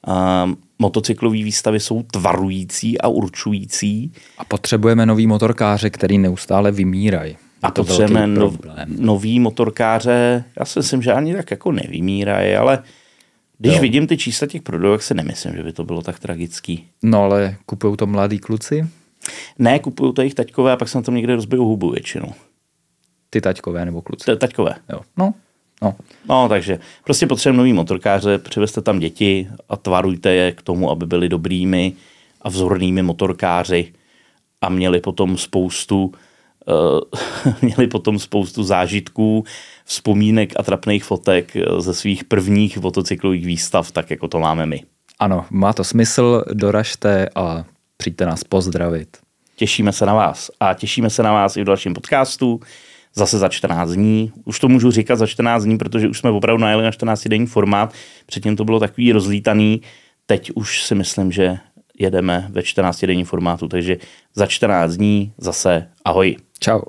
[0.07, 4.13] uh, motocyklové výstavy jsou tvarující a určující.
[4.39, 7.37] A potřebujeme nový motorkáře, který neustále vymírají.
[7.63, 8.97] A to potřebujeme nov, problém.
[8.99, 12.83] nový motorkáře, já si myslím, že ani tak jako nevymírají, ale
[13.59, 13.81] když Jo.
[13.81, 16.87] vidím ty čísla těch prodejů, si nemyslím, že by to bylo tak tragický.
[17.03, 18.87] No ale kupují to mladí kluci,
[19.59, 22.33] Ne, kupuju to jejich taťkové a pak se na tom někde rozbiju hubu většinou.
[23.31, 24.37] ty taťkové nebo kluci.
[24.37, 24.75] Taťkové.
[24.93, 25.01] Jo.
[25.17, 25.35] No,
[25.83, 25.95] no.
[26.29, 31.07] No, takže prostě potřebujeme nový motorkáře, přivezte tam děti a tvarujte je k tomu, aby
[31.07, 31.93] byli dobrými
[32.43, 33.93] a vzornými motorkáři
[34.61, 39.45] a měli potom spoustu uh, měli potom spoustu zážitků,
[39.85, 44.83] vzpomínek a trapných fotek ze svých prvních motocyklových výstav, tak jako to máme my.
[45.19, 47.65] Ano, má to smysl, doražte a
[47.97, 49.17] přijďte nás pozdravit.
[49.57, 52.61] Těšíme se na vás a těšíme se na vás i v dalším podcastu.
[53.15, 54.33] Zase za 14 dní.
[54.45, 57.47] Už to můžu říkat za 14 dní, protože už jsme opravdu najeli na 14 denní
[57.47, 57.93] formát.
[58.27, 59.83] Předtím to bylo takový rozlítaný.
[60.27, 61.59] Teď už si myslím, že
[61.99, 63.97] jedeme ve 14 denní formátu, takže
[64.35, 66.37] za 14 dní zase ahoj.
[66.61, 66.81] Čau.